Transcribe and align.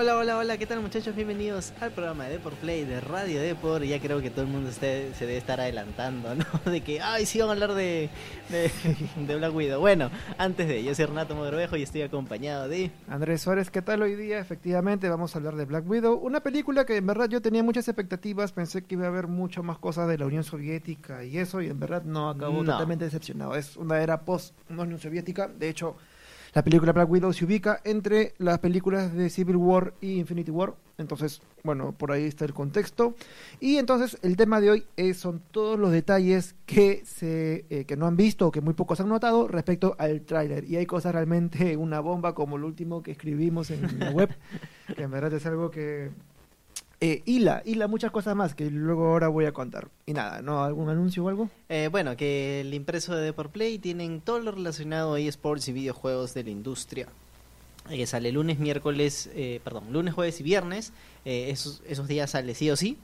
Hola, 0.00 0.16
hola, 0.16 0.38
hola, 0.38 0.56
¿qué 0.56 0.64
tal 0.66 0.80
muchachos? 0.80 1.14
Bienvenidos 1.14 1.74
al 1.78 1.90
programa 1.90 2.24
de 2.24 2.30
Deport 2.38 2.56
Play 2.56 2.84
de 2.86 3.00
Radio 3.02 3.38
Deport. 3.42 3.84
Ya 3.84 4.00
creo 4.00 4.22
que 4.22 4.30
todo 4.30 4.42
el 4.46 4.50
mundo 4.50 4.70
esté- 4.70 5.12
se 5.12 5.26
debe 5.26 5.36
estar 5.36 5.60
adelantando, 5.60 6.34
¿no? 6.64 6.70
De 6.70 6.80
que, 6.80 7.02
ay, 7.02 7.26
sí 7.26 7.38
van 7.40 7.50
a 7.50 7.52
hablar 7.52 7.74
de, 7.74 8.08
de, 8.48 8.70
de 9.26 9.36
Black 9.36 9.54
Widow. 9.54 9.78
Bueno, 9.78 10.10
antes 10.38 10.68
de, 10.68 10.82
yo 10.82 10.94
soy 10.94 11.04
Renato 11.04 11.34
Mogrovejo 11.34 11.76
y 11.76 11.82
estoy 11.82 12.00
acompañado 12.00 12.66
de... 12.66 12.90
Andrés 13.08 13.42
Suárez, 13.42 13.68
¿qué 13.70 13.82
tal 13.82 14.00
hoy 14.00 14.14
día? 14.14 14.38
Efectivamente, 14.38 15.06
vamos 15.10 15.34
a 15.34 15.38
hablar 15.38 15.56
de 15.56 15.66
Black 15.66 15.86
Widow, 15.86 16.14
una 16.16 16.40
película 16.40 16.86
que 16.86 16.96
en 16.96 17.06
verdad 17.06 17.28
yo 17.28 17.42
tenía 17.42 17.62
muchas 17.62 17.86
expectativas, 17.86 18.52
pensé 18.52 18.82
que 18.82 18.94
iba 18.94 19.04
a 19.04 19.08
haber 19.08 19.26
mucho 19.26 19.62
más 19.62 19.76
cosas 19.78 20.08
de 20.08 20.16
la 20.16 20.24
Unión 20.24 20.44
Soviética 20.44 21.24
y 21.24 21.36
eso, 21.36 21.60
y 21.60 21.66
en 21.66 21.78
verdad 21.78 22.04
no 22.04 22.30
acabó 22.30 22.62
No. 22.62 22.72
totalmente 22.72 23.04
decepcionado. 23.04 23.54
Es 23.54 23.76
una 23.76 24.00
era 24.02 24.22
post 24.22 24.54
Unión 24.70 24.98
Soviética, 24.98 25.46
de 25.48 25.68
hecho, 25.68 25.96
la 26.52 26.62
película 26.62 26.92
Black 26.92 27.10
Widow 27.10 27.32
se 27.32 27.44
ubica 27.44 27.80
entre 27.84 28.34
las 28.38 28.58
películas 28.58 29.14
de 29.14 29.30
Civil 29.30 29.56
War 29.56 29.94
y 30.00 30.18
Infinity 30.18 30.50
War, 30.50 30.74
entonces, 31.00 31.40
bueno, 31.64 31.92
por 31.92 32.12
ahí 32.12 32.24
está 32.24 32.44
el 32.44 32.52
contexto. 32.52 33.14
Y 33.58 33.78
entonces 33.78 34.18
el 34.22 34.36
tema 34.36 34.60
de 34.60 34.70
hoy 34.70 34.86
es, 34.96 35.16
son 35.16 35.42
todos 35.50 35.78
los 35.78 35.90
detalles 35.90 36.54
que 36.66 37.02
se 37.04 37.64
eh, 37.70 37.84
que 37.86 37.96
no 37.96 38.06
han 38.06 38.16
visto 38.16 38.46
o 38.46 38.52
que 38.52 38.60
muy 38.60 38.74
pocos 38.74 39.00
han 39.00 39.08
notado 39.08 39.48
respecto 39.48 39.96
al 39.98 40.20
tráiler. 40.22 40.64
Y 40.64 40.76
hay 40.76 40.86
cosas 40.86 41.14
realmente 41.14 41.76
una 41.78 42.00
bomba 42.00 42.34
como 42.34 42.56
el 42.56 42.64
último 42.64 43.02
que 43.02 43.12
escribimos 43.12 43.70
en 43.70 43.98
la 43.98 44.10
web, 44.10 44.30
que 44.94 45.02
en 45.02 45.10
verdad 45.10 45.32
es 45.32 45.46
algo 45.46 45.70
que 45.70 46.10
eh, 47.00 47.22
hila, 47.24 47.62
hila 47.64 47.88
muchas 47.88 48.10
cosas 48.10 48.36
más 48.36 48.54
que 48.54 48.70
luego 48.70 49.06
ahora 49.06 49.28
voy 49.28 49.46
a 49.46 49.52
contar. 49.52 49.88
Y 50.06 50.12
nada, 50.12 50.42
¿no? 50.42 50.64
¿Algún 50.64 50.88
anuncio 50.88 51.24
o 51.24 51.28
algo? 51.28 51.48
Eh, 51.68 51.88
bueno, 51.90 52.16
que 52.16 52.60
el 52.60 52.74
impreso 52.74 53.16
de 53.16 53.24
Deport 53.24 53.52
Play 53.52 53.78
tienen 53.78 54.20
todo 54.20 54.40
lo 54.40 54.52
relacionado 54.52 55.14
a 55.14 55.20
eSports 55.20 55.68
y 55.68 55.72
videojuegos 55.72 56.34
de 56.34 56.44
la 56.44 56.50
industria. 56.50 57.08
Eh, 57.88 58.06
sale 58.06 58.30
lunes, 58.30 58.58
miércoles, 58.58 59.30
eh, 59.34 59.60
perdón, 59.64 59.92
lunes, 59.92 60.14
jueves 60.14 60.38
y 60.40 60.42
viernes. 60.42 60.92
Eh, 61.24 61.50
esos, 61.50 61.82
esos 61.86 62.06
días 62.06 62.30
sale 62.30 62.54
sí 62.54 62.70
o 62.70 62.76
sí. 62.76 62.98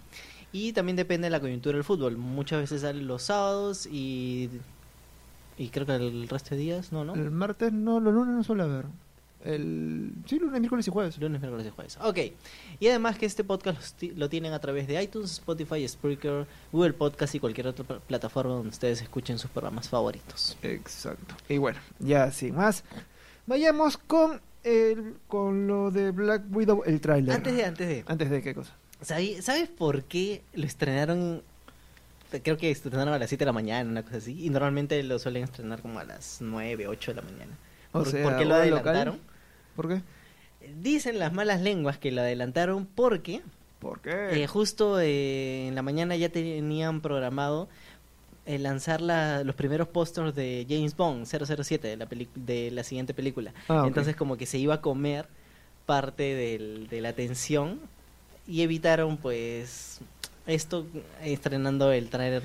Y 0.52 0.72
también 0.72 0.97
depende 0.97 1.27
de 1.27 1.30
la 1.30 1.41
coyuntura 1.41 1.77
del 1.77 1.84
fútbol. 1.84 2.17
Muchas 2.17 2.61
veces 2.61 2.83
sale 2.83 3.02
los 3.02 3.22
sábados 3.22 3.86
y. 3.86 4.50
Y 5.58 5.69
creo 5.69 5.86
que 5.86 5.94
el 5.94 6.28
resto 6.28 6.50
de 6.50 6.61
días, 6.61 6.92
no, 6.92 7.05
¿no? 7.05 7.14
El 7.14 7.30
martes 7.30 7.72
no, 7.72 7.98
los 7.98 8.12
lunes 8.12 8.34
no 8.34 8.44
suele 8.44 8.64
haber. 8.64 8.84
El... 9.47 10.12
Sí, 10.27 10.39
lunes, 10.39 10.61
miércoles 10.61 10.86
y 10.86 10.91
jueves. 10.91 11.19
Lunes, 11.19 11.41
miércoles 11.41 11.66
y 11.66 11.70
jueves. 11.70 11.98
Ok. 12.02 12.19
Y 12.80 12.89
además 12.89 13.16
que 13.19 13.27
este 13.27 13.44
podcast 13.44 14.02
lo 14.02 14.28
tienen 14.28 14.52
a 14.52 14.58
través 14.58 14.86
de 14.89 15.02
iTunes, 15.02 15.33
Spotify, 15.33 15.86
Spreaker, 15.86 16.47
Google 16.72 16.92
Podcast 16.94 17.34
y 17.34 17.41
cualquier 17.41 17.69
otra 17.69 17.84
pl- 17.84 18.00
plataforma 18.06 18.55
donde 18.55 18.70
ustedes 18.70 19.00
escuchen 19.02 19.39
sus 19.39 19.50
programas 19.50 19.89
favoritos. 19.89 20.56
Exacto. 20.62 21.34
Y 21.48 21.58
bueno, 21.58 21.78
ya 21.98 22.30
sin 22.33 22.55
más, 22.56 22.84
vayamos 23.47 23.97
con 23.97 24.41
el, 24.64 25.14
con 25.28 25.67
lo 25.69 25.91
de 25.91 26.11
Black 26.11 26.42
Widow, 26.50 26.83
el 26.84 27.00
tráiler. 27.00 27.34
Antes 27.36 27.55
de, 27.56 27.64
antes 27.64 27.89
de. 27.89 28.05
Antes 28.06 28.30
de 28.30 28.42
qué 28.42 28.55
cosa. 28.55 28.74
¿sabi- 29.02 29.41
¿Sabes 29.42 29.69
por 29.69 30.02
qué 30.05 30.42
lo 30.55 30.64
estrenaron? 30.67 31.42
Creo 32.42 32.56
que 32.58 32.70
estrenaron 32.72 33.14
a 33.14 33.19
las 33.20 33.28
7 33.28 33.42
de 33.44 33.47
la 33.47 33.52
mañana, 33.52 33.89
una 33.89 34.02
cosa 34.02 34.17
así. 34.17 34.44
Y 34.44 34.50
normalmente 34.50 35.00
lo 35.05 35.19
suelen 35.20 35.44
estrenar 35.44 35.80
como 35.80 36.00
a 36.00 36.05
las 36.05 36.39
9, 36.41 36.89
8 36.89 37.12
de 37.12 37.14
la 37.14 37.22
mañana. 37.22 37.52
O 37.92 38.01
¿Por, 38.01 38.11
sea, 38.11 38.23
por 38.24 38.36
qué 38.36 38.45
lo 38.45 38.64
local. 38.67 39.20
¿Por 39.77 39.89
qué? 39.89 40.01
Dicen 40.83 41.19
las 41.19 41.33
malas 41.33 41.61
lenguas 41.61 41.98
que 41.98 42.11
lo 42.11 42.23
adelantaron 42.23 42.87
porque 42.87 43.42
¿Por 43.79 44.01
qué? 44.01 44.42
Eh, 44.42 44.47
justo 44.47 44.98
eh, 44.98 45.69
en 45.69 45.75
la 45.75 45.83
mañana 45.83 46.17
ya 46.17 46.31
tenían 46.31 47.01
programado 47.03 47.69
eh, 48.47 48.59
lanzar 48.59 49.01
la- 49.01 49.45
los 49.45 49.55
primeros 49.55 49.86
pósters 49.89 50.35
de 50.35 50.67
James 50.69 50.97
Bond 50.97 51.27
007 51.27 51.86
de 51.89 51.97
la, 51.97 52.09
de 52.35 52.70
la 52.70 52.83
siguiente 52.85 53.13
película. 53.13 53.53
Ah. 53.69 53.85
Entonces 53.86 54.17
como 54.17 54.36
que 54.36 54.47
se 54.47 54.59
iba 54.59 54.75
a 54.75 54.81
comer 54.81 55.27
parte 55.85 56.23
del- 56.35 56.89
de 56.89 57.01
la 57.01 57.11
atención 57.11 57.79
y 58.48 58.63
evitaron 58.63 59.19
pues 59.19 60.01
esto 60.46 60.86
estrenando 61.23 61.90
el 61.92 62.08
tráiler 62.08 62.42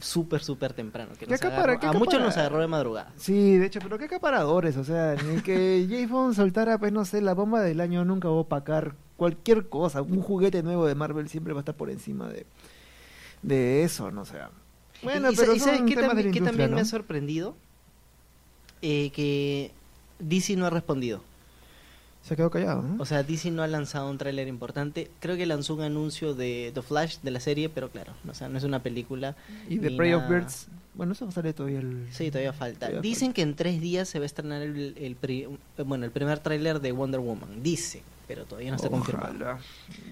súper 0.00 0.42
súper 0.42 0.72
temprano. 0.72 1.12
Que 1.18 1.26
¿Qué 1.26 1.30
nos 1.32 1.40
acapara- 1.40 1.74
agarró- 1.74 1.80
qué 1.80 1.86
a 1.86 1.92
muchos 1.92 2.20
nos 2.20 2.36
agarró 2.36 2.58
de 2.60 2.66
madrugada. 2.66 3.12
Sí, 3.16 3.56
de 3.56 3.66
hecho, 3.66 3.78
pero 3.82 3.98
qué 3.98 4.06
acaparadores, 4.06 4.76
o 4.76 4.84
sea, 4.84 5.14
ni 5.14 5.40
que 5.42 5.86
James 5.90 6.10
Bond 6.10 6.34
soltara, 6.34 6.78
pues 6.78 6.92
no 6.92 7.04
sé, 7.04 7.20
la 7.20 7.34
bomba 7.34 7.60
del 7.62 7.80
año 7.80 8.04
nunca 8.04 8.28
va 8.28 8.34
a 8.34 8.38
opacar 8.38 8.94
cualquier 9.16 9.68
cosa, 9.68 10.02
un 10.02 10.20
juguete 10.20 10.62
nuevo 10.62 10.86
de 10.86 10.94
Marvel 10.94 11.28
siempre 11.28 11.52
va 11.54 11.60
a 11.60 11.62
estar 11.62 11.74
por 11.76 11.88
encima 11.90 12.28
de, 12.28 12.46
de 13.42 13.82
eso, 13.84 14.10
no 14.10 14.22
o 14.22 14.26
sea. 14.26 14.50
Bueno, 15.02 15.30
y, 15.30 15.36
pero 15.36 15.54
y 15.54 15.60
¿sabes 15.60 15.82
qué 15.86 15.94
también, 15.94 16.18
industria, 16.28 16.44
también 16.44 16.74
me 16.74 16.80
ha 16.80 16.84
sorprendido? 16.84 17.54
Eh, 18.82 19.10
que 19.14 19.70
DC 20.18 20.56
no 20.56 20.66
ha 20.66 20.70
respondido. 20.70 21.22
Se 22.26 22.34
quedó 22.34 22.50
callado, 22.50 22.82
¿no? 22.82 23.00
O 23.00 23.06
sea, 23.06 23.22
DC 23.22 23.52
no 23.52 23.62
ha 23.62 23.68
lanzado 23.68 24.10
un 24.10 24.18
tráiler 24.18 24.48
importante. 24.48 25.10
Creo 25.20 25.36
que 25.36 25.46
lanzó 25.46 25.74
un 25.74 25.82
anuncio 25.82 26.34
de 26.34 26.72
The 26.74 26.82
Flash 26.82 27.18
de 27.22 27.30
la 27.30 27.38
serie, 27.38 27.68
pero 27.68 27.88
claro, 27.88 28.14
o 28.28 28.34
sea, 28.34 28.48
no 28.48 28.58
es 28.58 28.64
una 28.64 28.82
película. 28.82 29.36
y 29.68 29.78
The 29.78 29.92
Prey 29.92 30.12
of. 30.12 30.28
Birds, 30.28 30.66
bueno, 30.94 31.12
eso 31.12 31.30
sale 31.30 31.52
todavía 31.52 31.78
el... 31.78 32.08
Sí, 32.10 32.30
todavía 32.30 32.52
falta. 32.52 32.86
Todavía 32.88 33.00
Dicen 33.00 33.32
que 33.32 33.42
en 33.42 33.54
tres 33.54 33.80
días 33.80 34.08
se 34.08 34.18
va 34.18 34.24
a 34.24 34.26
estrenar 34.26 34.62
el, 34.62 34.94
el 34.98 35.14
pri- 35.14 35.46
bueno, 35.84 36.04
el 36.04 36.10
primer 36.10 36.40
tráiler 36.40 36.80
de 36.80 36.90
Wonder 36.90 37.20
Woman. 37.20 37.62
Dice, 37.62 38.02
pero 38.26 38.44
todavía 38.44 38.70
no 38.70 38.76
está 38.76 38.88
confirmado. 38.90 39.58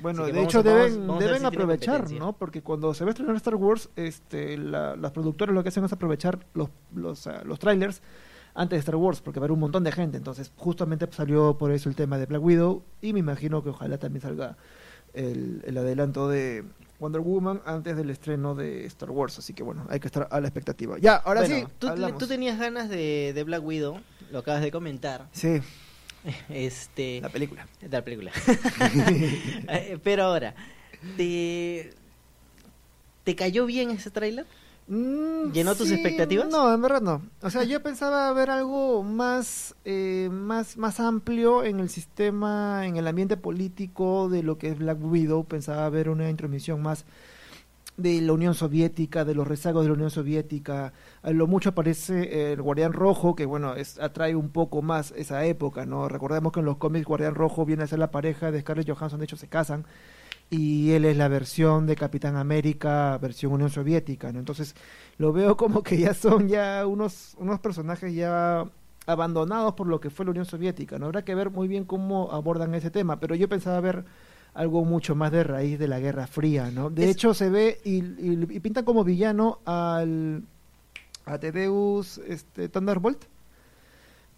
Bueno, 0.01 0.25
de 0.27 0.41
hecho 0.43 0.61
a- 0.61 0.63
vamos- 0.63 0.83
deben, 0.91 1.07
vamos 1.09 1.25
deben 1.25 1.41
si 1.41 1.47
aprovechar. 1.47 2.11
¿no? 2.13 2.33
Porque 2.35 2.63
cuando 2.63 2.95
se 2.95 3.03
va 3.05 3.11
a 3.11 3.13
estrenar 3.13 3.35
Star 3.37 3.57
Wars, 3.57 3.89
este, 3.97 4.57
la- 4.57 4.95
las 4.95 5.11
productoras 5.11 5.53
lo 5.53 5.63
que 5.65 5.71
hacen 5.71 5.85
es 5.85 5.93
aprovechar 5.93 6.39
los, 6.55 6.69
los, 6.95 7.27
ah, 7.27 7.43
los 7.45 7.59
trailers 7.59 8.01
antes 8.55 8.77
de 8.77 8.81
Star 8.81 8.97
Wars, 8.97 9.21
porque 9.21 9.41
va 9.41 9.45
a 9.45 9.47
haber 9.47 9.53
un 9.53 9.61
montón 9.61 9.85
de 9.85 9.93
gente. 9.93 10.17
Entonces, 10.17 10.53
justamente 10.57 11.07
salió 11.11 11.59
por 11.59 11.73
eso 11.73 11.89
el 11.89 11.97
tema 11.97 12.19
de 12.19 12.27
Black 12.27 12.43
Widow 12.43 12.83
y 13.03 13.13
me 13.13 13.21
imagino 13.21 13.63
que 13.63 13.71
ojalá 13.71 13.99
también 13.99 14.23
salga 14.23 14.57
el, 15.13 15.63
el 15.65 15.77
adelanto 15.79 16.29
de 16.29 16.65
Wonder 17.01 17.21
Woman 17.21 17.61
antes 17.67 17.97
del 17.97 18.11
estreno 18.11 18.55
de 18.55 18.87
Star 18.87 19.11
Wars. 19.11 19.39
Así 19.39 19.53
que 19.53 19.63
bueno, 19.63 19.87
hay 19.91 20.01
que 20.01 20.07
estar 20.07 20.29
a 20.31 20.41
la 20.41 20.49
expectativa. 20.49 20.99
Ya, 20.99 21.17
ahora 21.17 21.41
Bueno, 21.41 21.67
sí, 21.67 21.73
tú, 21.79 22.27
tenías 22.27 22.59
ganas 22.59 22.89
de, 22.89 23.33
de 23.35 23.45
Black 23.45 23.65
Widow, 23.65 24.01
lo 24.31 24.39
acabas 24.39 24.63
de 24.63 24.71
comentar. 24.71 25.29
Sí, 25.33 25.61
Este, 26.49 27.21
la 27.21 27.29
película. 27.29 27.67
la 27.91 28.03
película. 28.03 28.33
Eh, 29.69 29.99
Pero 30.03 30.25
ahora, 30.25 30.55
¿te, 31.17 31.93
¿te 33.25 33.37
cayó 33.37 33.67
bien 33.67 33.91
ese 33.91 34.11
tráiler? 34.11 34.47
Mm, 34.87 35.53
¿Llenó 35.53 35.75
tus 35.75 35.91
expectativas? 35.91 36.49
No, 36.51 36.73
en 36.73 36.83
verdad 36.83 37.01
no. 37.01 37.23
O 37.43 37.51
sea, 37.51 37.65
yo 37.65 37.83
pensaba 37.83 38.31
ver 38.33 38.51
algo 38.51 39.03
más, 39.03 39.75
eh, 39.85 40.29
más, 40.31 40.77
más 40.77 41.01
amplio 41.01 41.65
en 41.65 41.81
el 41.81 41.89
sistema, 41.89 42.87
en 42.87 42.97
el 42.97 43.07
ambiente 43.07 43.37
político 43.37 44.29
de 44.29 44.43
lo 44.43 44.59
que 44.59 44.69
es 44.69 44.79
Black 44.79 44.99
Widow. 45.03 45.45
Pensaba 45.45 45.89
ver 45.89 46.11
una 46.11 46.29
intromisión 46.29 46.83
más 46.83 47.07
de 47.97 48.21
la 48.21 48.33
Unión 48.33 48.55
Soviética, 48.55 49.25
de 49.25 49.35
los 49.35 49.47
rezagos 49.47 49.85
de 49.85 49.89
la 49.89 49.95
Unión 49.95 50.11
Soviética. 50.11 50.93
A 51.23 51.31
lo 51.31 51.47
mucho 51.47 51.71
aparece 51.71 52.53
el 52.53 52.61
Guardián 52.61 52.93
Rojo, 52.93 53.35
que 53.35 53.47
bueno, 53.47 53.75
es, 53.77 53.99
atrae 54.01 54.35
un 54.35 54.51
poco 54.51 54.83
más 54.83 55.13
esa 55.17 55.45
época, 55.47 55.87
¿no? 55.87 56.09
Recordemos 56.09 56.53
que 56.53 56.61
en 56.61 56.67
los 56.67 56.77
cómics 56.77 57.07
Guardián 57.07 57.35
Rojo 57.35 57.65
viene 57.65 57.85
a 57.85 57.87
ser 57.87 58.01
la 58.01 58.11
pareja 58.11 58.51
de 58.51 58.61
Scarlett 58.61 58.91
Johansson, 58.91 59.21
de 59.21 59.25
hecho 59.25 59.37
se 59.37 59.49
casan 59.49 59.87
y 60.51 60.93
él 60.93 61.05
es 61.05 61.17
la 61.17 61.29
versión 61.29 61.87
de 61.87 61.97
Capitán 61.97 62.37
América, 62.37 63.19
versión 63.19 63.53
Unión 63.53 63.71
Soviética, 63.71 64.33
¿no? 64.33 64.39
Entonces 64.39 64.75
lo 65.19 65.33
veo 65.33 65.57
como 65.59 65.83
que 65.83 65.99
ya 65.99 66.15
son 66.15 66.49
ya 66.49 66.87
unos, 66.87 67.35
unos 67.39 67.61
personajes 67.61 68.15
ya 68.15 68.67
abandonados 69.07 69.75
por 69.75 69.87
lo 69.87 70.01
que 70.01 70.11
fue 70.11 70.25
la 70.25 70.31
Unión 70.33 70.47
Soviética, 70.47 70.99
¿no? 70.99 71.07
Habrá 71.07 71.25
que 71.25 71.35
ver 71.35 71.51
muy 71.51 71.69
bien 71.69 71.85
cómo 71.85 72.31
abordan 72.33 72.75
ese 72.75 72.91
tema, 72.91 73.21
pero 73.21 73.35
yo 73.35 73.49
pensaba 73.49 73.81
ver 73.81 74.05
algo 74.55 74.85
mucho 74.85 75.15
más 75.17 75.33
de 75.33 75.43
raíz 75.45 75.79
de 75.79 75.89
la 75.89 75.99
Guerra 76.01 76.27
Fría, 76.27 76.71
¿no? 76.71 76.91
De 76.91 77.11
Es- 77.11 77.11
hecho 77.11 77.35
se 77.35 77.51
ve 77.51 77.81
y, 77.85 77.99
y, 77.99 78.47
y 78.51 78.61
pintan 78.61 78.85
como 78.85 79.05
villano 79.05 79.61
al 79.65 80.45
a 81.27 81.39
Tedeus 81.39 82.19
este, 82.19 82.69
Thunderbolt. 82.69 83.25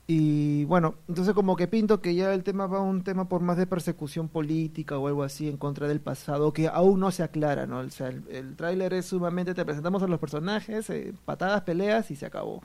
Y 0.08 0.64
bueno, 0.67 0.94
entonces 1.08 1.35
como 1.35 1.56
que 1.56 1.67
pinto 1.67 2.00
que 2.00 2.14
ya 2.14 2.32
el 2.32 2.44
tema 2.44 2.67
va 2.69 2.79
a 2.79 2.82
un 2.82 3.03
tema 3.03 3.29
por 3.29 3.41
más 3.43 3.56
de 3.56 3.67
persecución 3.67 4.29
política 4.29 4.99
o 4.99 5.08
algo 5.08 5.25
así 5.25 5.49
en 5.49 5.56
contra 5.56 5.88
del 5.88 6.00
pasado 6.00 6.53
que 6.53 6.69
aún 6.69 7.00
no 7.00 7.11
se 7.11 7.25
aclara, 7.25 7.67
¿no? 7.67 7.79
O 7.81 7.91
sea, 7.91 8.08
el, 8.08 8.23
el 8.31 8.55
tráiler 8.56 8.94
es 8.94 9.06
sumamente, 9.06 9.53
te 9.55 9.64
presentamos 9.64 10.03
a 10.05 10.06
los 10.06 10.20
personajes, 10.20 10.88
eh, 10.91 11.12
patadas, 11.25 11.62
peleas 11.62 12.11
y 12.12 12.17
se 12.17 12.26
acabó. 12.26 12.62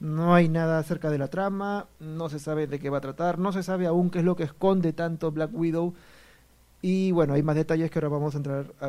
No 0.00 0.34
hay 0.34 0.48
nada 0.48 0.78
acerca 0.78 1.10
de 1.10 1.18
la 1.18 1.28
trama, 1.28 1.88
no 2.00 2.28
se 2.30 2.38
sabe 2.38 2.66
de 2.66 2.78
qué 2.78 2.88
va 2.88 2.98
a 2.98 3.00
tratar, 3.02 3.38
no 3.38 3.52
se 3.52 3.62
sabe 3.62 3.86
aún 3.86 4.10
qué 4.10 4.20
es 4.20 4.24
lo 4.24 4.36
que 4.36 4.44
esconde 4.44 4.92
tanto 4.92 5.32
Black 5.32 5.50
Widow. 5.52 5.94
Y 6.80 7.10
bueno, 7.12 7.34
hay 7.34 7.42
más 7.42 7.56
detalles 7.56 7.90
que 7.90 7.98
ahora 7.98 8.08
vamos 8.08 8.34
a 8.34 8.38
entrar 8.38 8.66
a, 8.80 8.86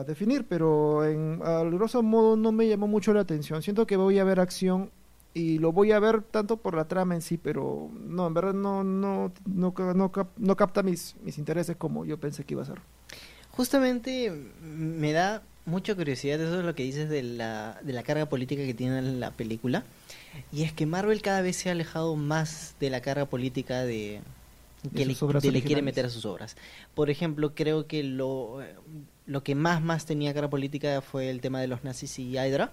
a 0.00 0.04
definir, 0.04 0.46
pero 0.46 1.04
en, 1.04 1.38
grosso 1.70 2.02
modo 2.02 2.36
no 2.36 2.52
me 2.52 2.68
llamó 2.68 2.86
mucho 2.86 3.14
la 3.14 3.20
atención. 3.20 3.62
Siento 3.62 3.86
que 3.86 3.96
voy 3.96 4.18
a 4.18 4.24
ver 4.24 4.38
acción 4.38 4.90
y 5.34 5.58
lo 5.58 5.72
voy 5.72 5.92
a 5.92 6.00
ver 6.00 6.22
tanto 6.22 6.56
por 6.56 6.74
la 6.74 6.86
trama 6.88 7.14
en 7.14 7.22
sí, 7.22 7.36
pero 7.38 7.88
no, 8.00 8.26
en 8.26 8.34
verdad 8.34 8.54
no 8.54 8.82
no 8.84 9.32
no, 9.46 9.74
no, 9.94 10.12
cap- 10.12 10.36
no 10.36 10.56
capta 10.56 10.82
mis, 10.82 11.14
mis 11.22 11.38
intereses 11.38 11.76
como 11.76 12.04
yo 12.04 12.18
pensé 12.18 12.44
que 12.44 12.54
iba 12.54 12.62
a 12.62 12.66
ser. 12.66 12.80
Justamente 13.50 14.32
me 14.62 15.12
da 15.12 15.42
mucha 15.66 15.94
curiosidad 15.94 16.40
eso 16.40 16.60
es 16.60 16.64
lo 16.64 16.74
que 16.74 16.82
dices 16.82 17.08
de 17.08 17.22
la, 17.22 17.78
de 17.82 17.92
la 17.92 18.02
carga 18.02 18.26
política 18.26 18.64
que 18.64 18.74
tiene 18.74 19.02
la 19.02 19.30
película. 19.32 19.84
Y 20.52 20.62
es 20.62 20.72
que 20.72 20.86
Marvel 20.86 21.22
cada 21.22 21.42
vez 21.42 21.56
se 21.56 21.68
ha 21.68 21.72
alejado 21.72 22.16
más 22.16 22.74
de 22.80 22.90
la 22.90 23.00
carga 23.00 23.26
política 23.26 23.82
de, 23.82 24.20
que 24.94 25.04
le, 25.04 25.14
de 25.40 25.50
le 25.52 25.62
quiere 25.62 25.82
meter 25.82 26.06
a 26.06 26.10
sus 26.10 26.24
obras. 26.24 26.56
Por 26.94 27.10
ejemplo, 27.10 27.54
creo 27.54 27.86
que 27.86 28.02
lo, 28.04 28.60
lo 29.26 29.42
que 29.42 29.54
más 29.54 29.82
más 29.82 30.06
tenía 30.06 30.32
cara 30.32 30.48
política 30.48 31.00
fue 31.02 31.30
el 31.30 31.40
tema 31.40 31.60
de 31.60 31.66
los 31.66 31.84
nazis 31.84 32.18
y 32.18 32.30
Hydra. 32.38 32.72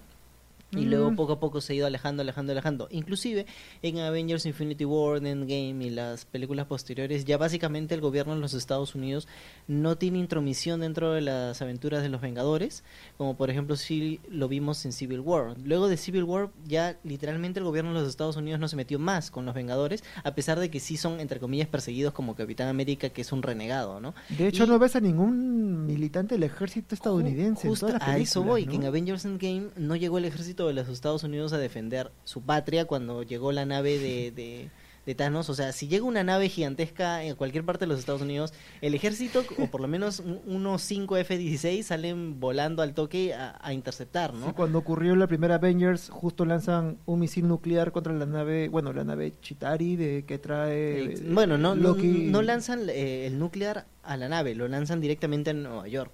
Y 0.72 0.86
luego 0.86 1.10
Mm. 1.12 1.16
poco 1.16 1.34
a 1.34 1.40
poco 1.40 1.62
se 1.62 1.72
ha 1.72 1.76
ido 1.78 1.88
alejando, 1.88 2.22
alejando, 2.24 2.52
alejando. 2.52 2.88
Inclusive 2.92 3.46
en 3.82 4.00
Avengers 4.00 4.46
Infinity 4.46 4.84
War, 4.84 5.18
Endgame 5.26 5.86
y 5.86 5.90
las 5.90 6.26
películas 6.26 6.66
posteriores, 6.66 7.24
ya 7.24 7.38
básicamente 7.38 7.96
el 7.96 8.02
gobierno 8.02 8.36
de 8.36 8.42
los 8.42 8.54
Estados 8.54 8.94
Unidos 8.94 9.30
no 9.68 9.98
tiene 9.98 10.20
intromisión 10.20 10.82
dentro 10.82 11.14
de 11.14 11.22
las 11.22 11.62
aventuras 11.62 12.04
de 12.04 12.10
los 12.10 12.20
Vengadores, 12.20 12.84
como 13.18 13.38
por 13.38 13.50
ejemplo 13.50 13.78
si 13.78 14.20
lo 14.30 14.50
vimos 14.50 14.84
en 14.86 14.92
Civil 14.92 15.22
War. 15.22 15.56
Luego 15.64 15.88
de 15.88 15.96
Civil 15.96 16.24
War 16.26 16.50
ya 16.66 16.98
literalmente 17.06 17.60
el 17.60 17.66
gobierno 17.66 17.94
de 17.94 18.02
los 18.02 18.10
Estados 18.10 18.36
Unidos 18.36 18.60
no 18.60 18.68
se 18.68 18.76
metió 18.76 19.00
más 19.00 19.32
con 19.32 19.46
los 19.46 19.56
Vengadores, 19.56 20.04
a 20.26 20.36
pesar 20.36 20.60
de 20.60 20.70
que 20.70 20.82
sí 20.82 20.98
son 20.98 21.22
entre 21.22 21.40
comillas 21.40 21.70
perseguidos 21.70 22.12
como 22.14 22.36
Capitán 22.36 22.68
América, 22.68 23.08
que 23.10 23.22
es 23.22 23.32
un 23.32 23.42
renegado, 23.42 24.02
¿no? 24.02 24.14
De 24.38 24.50
hecho, 24.50 24.66
Y- 24.66 24.68
no 24.68 24.80
ves 24.80 24.98
a 24.98 25.00
ningún 25.00 25.86
militante 25.86 26.36
del 26.36 26.44
ejército 26.44 26.94
estadounidense. 26.94 27.68
en 27.70 27.74
todas 27.76 27.94
las 27.94 28.02
a 28.04 28.18
eso 28.18 28.44
voy, 28.44 28.66
¿no? 28.66 28.72
que 28.72 28.76
en 28.78 28.86
Avengers 28.86 29.24
Endgame 29.24 29.68
no 29.78 29.96
llegó 29.96 30.18
el 30.18 30.26
ejército 30.26 30.57
de 30.66 30.74
los 30.74 30.88
Estados 30.88 31.24
Unidos 31.24 31.54
a 31.54 31.60
defender 31.60 32.12
su 32.24 32.42
patria 32.42 32.86
cuando 32.86 33.22
llegó 33.22 33.52
la 33.52 33.66
nave 33.66 34.00
de, 34.00 34.32
de, 34.32 34.70
de 35.06 35.16
Thanos. 35.16 35.50
O 35.50 35.54
sea, 35.54 35.72
si 35.74 35.88
llega 35.88 36.04
una 36.06 36.24
nave 36.24 36.50
gigantesca 36.50 37.24
en 37.24 37.36
cualquier 37.36 37.64
parte 37.64 37.86
de 37.86 37.90
los 37.90 38.00
Estados 38.00 38.22
Unidos, 38.22 38.54
el 38.82 38.94
ejército, 38.96 39.44
o 39.60 39.68
por 39.68 39.82
lo 39.82 39.88
menos 39.88 40.20
un- 40.20 40.42
unos 40.48 40.82
5 40.82 41.18
F-16, 41.18 41.84
salen 41.84 42.40
volando 42.40 42.82
al 42.82 42.94
toque 42.94 43.34
a, 43.34 43.58
a 43.62 43.74
interceptar, 43.74 44.34
¿no? 44.34 44.48
Sí, 44.48 44.54
cuando 44.54 44.80
ocurrió 44.80 45.16
la 45.16 45.28
primera 45.28 45.56
Avengers, 45.56 46.10
justo 46.10 46.44
lanzan 46.46 46.98
un 47.06 47.20
misil 47.20 47.48
nuclear 47.48 47.92
contra 47.92 48.12
la 48.14 48.26
nave, 48.26 48.68
bueno, 48.70 48.92
la 48.94 49.04
nave 49.04 49.34
Chitari 49.42 49.96
de 49.96 50.26
que 50.26 50.40
trae 50.40 50.78
Eh, 50.78 51.14
eh, 51.20 51.30
bueno, 51.32 51.58
no, 51.58 51.76
no, 51.76 51.82
Loki. 51.90 52.28
no 52.30 52.42
lanzan 52.42 52.90
eh, 52.90 53.28
el 53.28 53.38
nuclear 53.40 53.86
a 54.04 54.18
la 54.18 54.28
nave, 54.30 54.56
lo 54.56 54.68
lanzan 54.68 55.00
directamente 55.02 55.52
a 55.52 55.54
Nueva 55.54 55.88
York. 55.88 56.12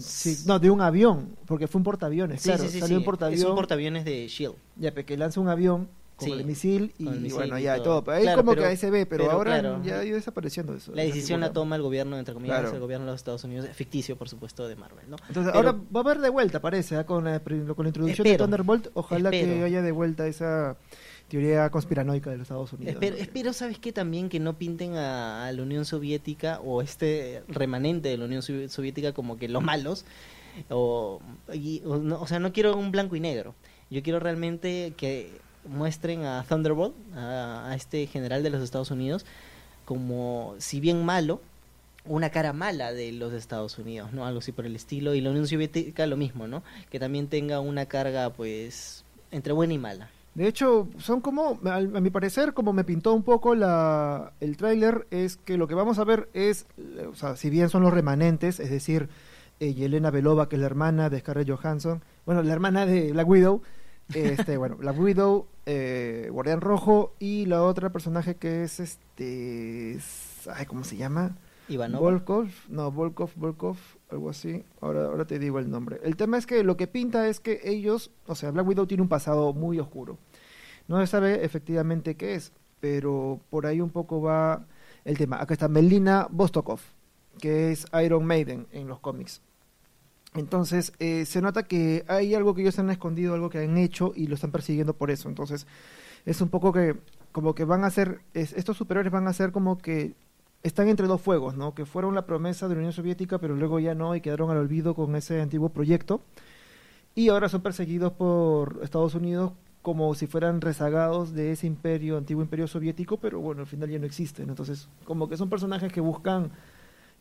Sí, 0.00 0.38
no, 0.46 0.58
de 0.58 0.70
un 0.70 0.80
avión, 0.80 1.36
porque 1.46 1.66
fue 1.68 1.78
un 1.78 1.84
portaaviones, 1.84 2.42
Sí, 2.42 2.48
claro, 2.48 2.64
sí, 2.64 2.70
sí, 2.70 2.80
salió 2.80 2.96
sí, 2.96 2.98
un 2.98 3.04
portaaviones, 3.04 3.42
Es 3.44 3.48
un 3.48 3.54
portaaviones 3.56 4.04
de 4.04 4.24
S.H.I.E.L.D. 4.26 4.58
ya, 4.76 4.92
que 5.04 5.16
lanza 5.16 5.40
un 5.40 5.48
avión 5.48 5.88
con 6.16 6.30
el 6.30 6.44
misil 6.46 6.94
y, 6.96 7.06
el 7.08 7.20
misil 7.20 7.34
bueno, 7.36 7.58
y 7.58 7.64
ya 7.64 7.74
todo. 7.76 7.84
todo, 7.84 8.04
pero 8.04 8.16
ahí 8.16 8.22
Claro, 8.22 8.38
como 8.38 8.52
pero- 8.52 8.62
que 8.62 8.68
ahí 8.68 8.76
se 8.78 8.90
ve, 8.90 9.04
pero, 9.04 9.24
pero 9.24 9.36
ahora 9.36 9.60
claro, 9.60 9.82
ya 9.84 9.98
ha 9.98 10.04
ido 10.04 10.16
desapareciendo 10.16 10.74
eso. 10.74 10.92
La 10.94 11.02
decisión 11.02 11.40
la 11.40 11.52
toma 11.52 11.76
el 11.76 11.82
gobierno, 11.82 12.16
entre 12.18 12.32
comillas, 12.34 12.60
Claro. 12.60 12.74
el 12.74 12.80
gobierno 12.80 13.04
de 13.06 13.12
los 13.12 13.20
Estados 13.20 13.44
Unidos, 13.44 13.68
ficticio, 13.74 14.16
por 14.16 14.28
supuesto, 14.28 14.66
de 14.66 14.76
Marvel, 14.76 15.04
¿no? 15.10 15.16
Entonces, 15.28 15.52
Pero- 15.52 15.68
ahora 15.68 15.72
va 15.94 16.00
a 16.00 16.02
haber 16.04 16.20
de 16.20 16.30
vuelta, 16.30 16.60
parece, 16.60 16.96
¿ah? 16.96 17.04
con, 17.04 17.24
la, 17.24 17.40
con 17.40 17.84
la 17.84 17.88
introducción 17.88 18.26
de 18.26 18.36
Thunderbolt. 18.38 18.88
Ojalá 18.94 19.30
que 19.30 19.62
haya 19.64 19.82
de 19.82 19.92
vuelta 19.92 20.26
esa 20.26 20.76
teoría 21.28 21.68
conspiranoica 21.70 22.30
de 22.30 22.36
los 22.38 22.44
Estados 22.44 22.72
Unidos. 22.72 22.94
Espero, 22.94 23.16
¿no? 23.16 23.22
espero, 23.22 23.52
¿sabes 23.52 23.78
qué? 23.78 23.92
También 23.92 24.28
que 24.28 24.38
no 24.40 24.54
pinten 24.54 24.94
a, 24.96 25.46
a 25.46 25.52
la 25.52 25.62
Unión 25.62 25.84
Soviética 25.84 26.60
o 26.60 26.82
este 26.82 27.42
remanente 27.48 28.08
de 28.08 28.16
la 28.18 28.24
Unión 28.26 28.42
Sovi- 28.42 28.68
Soviética 28.68 29.12
como 29.12 29.36
que 29.38 29.48
los 29.48 29.62
malos. 29.62 30.04
O, 30.70 31.20
y- 31.52 31.82
o 31.84 31.98
no- 31.98 32.20
o 32.20 32.26
sea, 32.26 32.38
no 32.38 32.52
quiero 32.52 32.76
un 32.76 32.90
blanco 32.92 33.14
y 33.16 33.20
negro. 33.20 33.54
Yo 33.90 34.02
quiero 34.02 34.18
realmente 34.20 34.94
que 34.96 35.30
muestren 35.68 36.24
a 36.24 36.44
Thunderbolt, 36.48 36.94
a, 37.14 37.70
a 37.70 37.74
este 37.74 38.06
general 38.06 38.42
de 38.42 38.50
los 38.50 38.62
Estados 38.62 38.90
Unidos, 38.90 39.26
como, 39.84 40.54
si 40.58 40.80
bien 40.80 41.04
malo, 41.04 41.40
una 42.04 42.30
cara 42.30 42.52
mala 42.52 42.92
de 42.92 43.12
los 43.12 43.32
Estados 43.32 43.78
Unidos, 43.78 44.12
¿no? 44.12 44.24
Algo 44.26 44.38
así 44.38 44.52
por 44.52 44.64
el 44.64 44.76
estilo. 44.76 45.14
Y 45.14 45.20
la 45.20 45.30
Unión 45.30 45.46
Soviética 45.46 46.06
lo 46.06 46.16
mismo, 46.16 46.46
¿no? 46.46 46.62
Que 46.88 46.98
también 47.00 47.26
tenga 47.28 47.60
una 47.60 47.86
carga, 47.86 48.30
pues, 48.30 49.04
entre 49.32 49.52
buena 49.52 49.74
y 49.74 49.78
mala. 49.78 50.08
De 50.36 50.46
hecho, 50.46 50.86
son 50.98 51.22
como, 51.22 51.58
a, 51.64 51.80
mi 51.80 52.10
parecer, 52.10 52.52
como 52.52 52.74
me 52.74 52.84
pintó 52.84 53.14
un 53.14 53.22
poco 53.22 53.54
la, 53.54 54.34
el 54.40 54.58
tráiler, 54.58 55.06
es 55.10 55.38
que 55.38 55.56
lo 55.56 55.66
que 55.66 55.74
vamos 55.74 55.98
a 55.98 56.04
ver 56.04 56.28
es, 56.34 56.66
o 57.10 57.14
sea, 57.14 57.36
si 57.36 57.48
bien 57.48 57.70
son 57.70 57.82
los 57.82 57.94
remanentes, 57.94 58.60
es 58.60 58.68
decir, 58.70 59.08
eh, 59.60 59.72
Yelena 59.72 60.10
Belova, 60.10 60.50
que 60.50 60.56
es 60.56 60.60
la 60.60 60.66
hermana 60.66 61.08
de 61.08 61.20
Scarlett 61.20 61.48
Johansson, 61.48 62.02
bueno, 62.26 62.42
la 62.42 62.52
hermana 62.52 62.84
de 62.84 63.12
Black 63.12 63.26
Widow, 63.26 63.62
este, 64.12 64.56
bueno, 64.58 64.76
Black 64.76 65.00
Widow, 65.00 65.46
eh, 65.64 66.28
Guardián 66.30 66.60
Rojo, 66.60 67.14
y 67.18 67.46
la 67.46 67.62
otra 67.62 67.88
personaje 67.90 68.36
que 68.36 68.62
es 68.62 68.78
este, 68.78 69.92
es- 69.92 70.48
ay, 70.54 70.66
¿cómo 70.66 70.84
se 70.84 70.98
llama? 70.98 71.34
Ivanova. 71.68 72.00
Volkov, 72.10 72.48
no, 72.68 72.92
Volkov, 72.92 73.30
Volkov, 73.34 73.76
algo 74.10 74.30
así. 74.30 74.64
Ahora, 74.80 75.06
ahora 75.06 75.24
te 75.24 75.38
digo 75.38 75.58
el 75.58 75.68
nombre. 75.68 75.98
El 76.04 76.14
tema 76.16 76.38
es 76.38 76.46
que 76.46 76.62
lo 76.62 76.76
que 76.76 76.86
pinta 76.86 77.26
es 77.28 77.40
que 77.40 77.60
ellos, 77.64 78.12
o 78.26 78.36
sea, 78.36 78.52
Black 78.52 78.68
Widow 78.68 78.86
tiene 78.86 79.02
un 79.02 79.08
pasado 79.08 79.52
muy 79.52 79.80
oscuro. 79.80 80.18
No 80.88 81.00
se 81.00 81.06
sabe 81.06 81.44
efectivamente 81.44 82.14
qué 82.16 82.34
es, 82.34 82.52
pero 82.80 83.40
por 83.50 83.66
ahí 83.66 83.80
un 83.80 83.90
poco 83.90 84.20
va 84.20 84.64
el 85.04 85.18
tema. 85.18 85.40
Acá 85.40 85.54
está 85.54 85.68
Melina 85.68 86.28
Vostokov, 86.30 86.80
que 87.40 87.72
es 87.72 87.86
Iron 88.04 88.24
Maiden 88.24 88.66
en 88.72 88.86
los 88.88 89.00
cómics. 89.00 89.40
Entonces, 90.34 90.92
eh, 90.98 91.24
se 91.24 91.40
nota 91.40 91.62
que 91.62 92.04
hay 92.08 92.34
algo 92.34 92.54
que 92.54 92.60
ellos 92.62 92.78
han 92.78 92.90
escondido, 92.90 93.34
algo 93.34 93.48
que 93.50 93.58
han 93.58 93.78
hecho 93.78 94.12
y 94.14 94.26
lo 94.26 94.34
están 94.34 94.50
persiguiendo 94.52 94.94
por 94.94 95.10
eso. 95.10 95.28
Entonces, 95.28 95.66
es 96.26 96.40
un 96.40 96.48
poco 96.50 96.72
que, 96.72 96.96
como 97.32 97.54
que 97.54 97.64
van 97.64 97.84
a 97.84 97.90
ser, 97.90 98.20
es- 98.34 98.52
estos 98.52 98.76
superiores 98.76 99.10
van 99.12 99.26
a 99.28 99.32
ser 99.32 99.50
como 99.52 99.78
que 99.78 100.14
están 100.62 100.88
entre 100.88 101.06
dos 101.06 101.20
fuegos, 101.22 101.56
¿no? 101.56 101.74
Que 101.74 101.86
fueron 101.86 102.14
la 102.14 102.26
promesa 102.26 102.68
de 102.68 102.74
la 102.74 102.78
Unión 102.80 102.92
Soviética, 102.92 103.38
pero 103.38 103.54
luego 103.56 103.78
ya 103.78 103.94
no 103.94 104.14
y 104.14 104.20
quedaron 104.20 104.50
al 104.50 104.58
olvido 104.58 104.94
con 104.94 105.16
ese 105.16 105.40
antiguo 105.40 105.70
proyecto. 105.70 106.20
Y 107.14 107.28
ahora 107.30 107.48
son 107.48 107.62
perseguidos 107.62 108.12
por 108.12 108.80
Estados 108.82 109.14
Unidos 109.14 109.52
como 109.86 110.12
si 110.16 110.26
fueran 110.26 110.60
rezagados 110.60 111.32
de 111.32 111.52
ese 111.52 111.68
imperio, 111.68 112.16
antiguo 112.16 112.42
imperio 112.42 112.66
soviético, 112.66 113.18
pero 113.18 113.38
bueno, 113.38 113.60
al 113.60 113.68
final 113.68 113.88
ya 113.88 114.00
no 114.00 114.04
existen. 114.04 114.48
Entonces, 114.48 114.88
como 115.04 115.28
que 115.28 115.36
son 115.36 115.48
personajes 115.48 115.92
que 115.92 116.00
buscan 116.00 116.50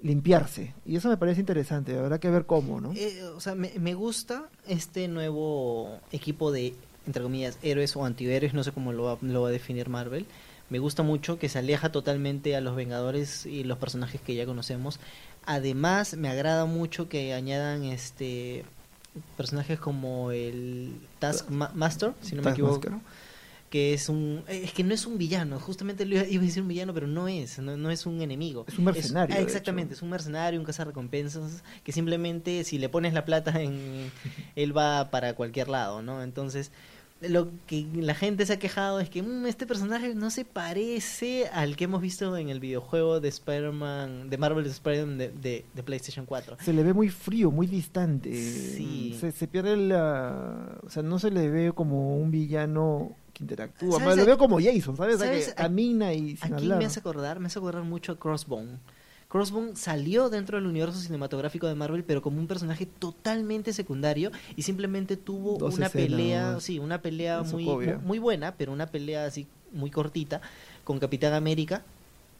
limpiarse. 0.02 0.74
Y 0.84 0.96
eso 0.96 1.08
me 1.08 1.16
parece 1.16 1.42
interesante, 1.42 1.96
habrá 1.96 2.20
que 2.20 2.28
ver 2.32 2.48
cómo, 2.48 2.82
¿no? 2.82 2.92
Eh, 2.94 3.22
o 3.22 3.40
sea, 3.40 3.54
me, 3.54 3.72
me 3.78 3.94
gusta 3.94 4.50
este 4.68 5.08
nuevo 5.08 6.00
equipo 6.12 6.52
de, 6.52 6.74
entre 7.06 7.22
comillas, 7.22 7.60
héroes 7.62 7.96
o 7.96 8.04
antihéroes, 8.04 8.56
no 8.56 8.64
sé 8.64 8.72
cómo 8.72 8.94
lo 8.94 9.04
va, 9.04 9.18
lo 9.22 9.44
va 9.44 9.50
a 9.50 9.52
definir 9.52 9.88
Marvel. 9.88 10.26
Me 10.72 10.80
gusta 10.80 11.04
mucho 11.04 11.38
que 11.38 11.50
se 11.50 11.60
aleja 11.60 11.92
totalmente 11.92 12.56
a 12.56 12.62
los 12.62 12.76
Vengadores 12.76 13.46
y 13.46 13.64
los 13.64 13.78
personajes 13.78 14.22
que 14.22 14.34
ya 14.34 14.48
conocemos. 14.48 15.00
Además, 15.46 16.18
me 16.18 16.30
agrada 16.30 16.66
mucho 16.66 17.10
que 17.10 17.36
añadan 17.36 17.84
este 17.84 18.66
personajes 19.38 19.80
como 19.80 20.32
el 20.32 20.94
Taskmaster, 21.20 22.14
si 22.22 22.36
no 22.36 22.42
me 22.42 22.52
equivoco, 22.52 23.02
que 23.70 23.94
es 23.94 24.10
un 24.10 24.44
es 24.48 24.72
que 24.74 24.84
no 24.84 24.94
es 24.94 25.06
un 25.06 25.18
villano, 25.18 25.60
justamente 25.60 26.06
lo 26.06 26.16
iba, 26.16 26.24
a 26.24 26.46
decir 26.46 26.62
un 26.62 26.68
villano, 26.68 26.94
pero 26.94 27.08
no 27.08 27.28
es, 27.28 27.60
no, 27.60 27.76
no 27.76 27.90
es 27.92 28.06
un 28.06 28.22
enemigo. 28.22 28.66
Es 28.68 28.78
un 28.78 28.86
mercenario, 28.86 29.36
ah, 29.36 29.40
exactamente, 29.40 29.96
es 29.96 30.02
un 30.02 30.10
mercenario, 30.10 30.60
un 30.60 30.66
cazarrecompensas 30.66 31.64
que 31.84 31.92
simplemente 31.92 32.64
si 32.64 32.78
le 32.78 32.90
pones 32.90 33.14
la 33.14 33.26
plata 33.26 33.62
en 33.62 34.12
él 34.56 34.78
va 34.78 35.10
para 35.12 35.34
cualquier 35.34 35.68
lado, 35.68 36.02
¿no? 36.02 36.24
Entonces, 36.24 36.72
lo 37.30 37.50
que 37.68 37.86
la 37.96 38.14
gente 38.16 38.46
se 38.46 38.54
ha 38.54 38.60
quejado 38.60 39.00
es 39.00 39.10
que 39.10 39.22
"Mm, 39.24 39.46
este 39.46 39.66
personaje 39.66 40.14
no 40.16 40.30
se 40.30 40.46
parece 40.46 41.48
al 41.54 41.76
que 41.76 41.86
hemos 41.86 42.02
visto 42.02 42.36
en 42.38 42.50
el 42.50 42.60
videojuego 42.60 43.20
de 43.20 43.30
Spider-Man, 43.30 44.30
de 44.30 44.38
Marvel 44.38 44.66
Spider-Man 44.66 45.18
de, 45.18 45.30
de, 45.30 45.66
de 45.74 45.84
PlayStation 45.84 46.26
4. 46.26 46.58
Se 46.64 46.74
le 46.74 46.84
ve 46.84 46.94
muy 46.94 47.10
frío, 47.10 47.52
muy 47.52 47.68
distante. 47.68 48.34
Sí. 48.34 49.16
Se, 49.20 49.32
se 49.32 49.48
pierde 49.48 49.76
la... 49.78 50.78
O 50.84 50.90
sea, 50.90 51.04
no 51.04 51.20
se 51.20 51.32
le 51.32 51.50
ve 51.50 51.72
como 51.74 52.18
un 52.18 52.32
villano 52.32 53.12
que 53.34 53.44
interactúa. 53.44 53.92
¿Sabes 54.00 54.06
Más 54.08 54.18
lo 54.18 54.26
veo 54.26 54.38
como 54.38 54.60
Jason, 54.62 54.96
¿sabes? 54.98 55.20
¿sabes 55.20 55.46
que 55.48 55.52
a- 55.52 55.56
camina 55.56 56.14
y 56.14 56.38
sin 56.38 56.54
¿A 56.54 56.58
quién 56.58 56.72
hablar. 56.72 56.78
me 56.80 56.86
hace 56.86 57.00
acordar? 57.00 57.40
Me 57.40 57.48
hace 57.48 57.60
acordar 57.60 57.84
mucho 57.84 58.14
a 58.14 58.20
Crossbone. 58.20 58.80
Crossbone 59.28 59.76
salió 59.76 60.30
dentro 60.30 60.58
del 60.58 60.68
universo 60.68 61.00
cinematográfico 61.00 61.68
de 61.68 61.76
Marvel, 61.76 62.04
pero 62.04 62.22
como 62.22 62.40
un 62.40 62.48
personaje 62.48 62.86
totalmente 62.86 63.74
secundario 63.74 64.32
y 64.56 64.62
simplemente 64.62 65.18
tuvo 65.18 65.58
Dos 65.58 65.76
una 65.76 65.88
escenas 65.88 66.10
pelea, 66.10 66.60
sí, 66.60 66.80
una 66.80 67.02
pelea 67.02 67.44
muy 67.44 67.66
muy 68.04 68.20
buena, 68.20 68.56
pero 68.56 68.72
una 68.72 68.88
pelea 68.88 69.26
así 69.26 69.48
muy 69.72 69.92
cortita 69.92 70.42
con 70.84 71.00
Capitán 71.00 71.34
América. 71.34 71.84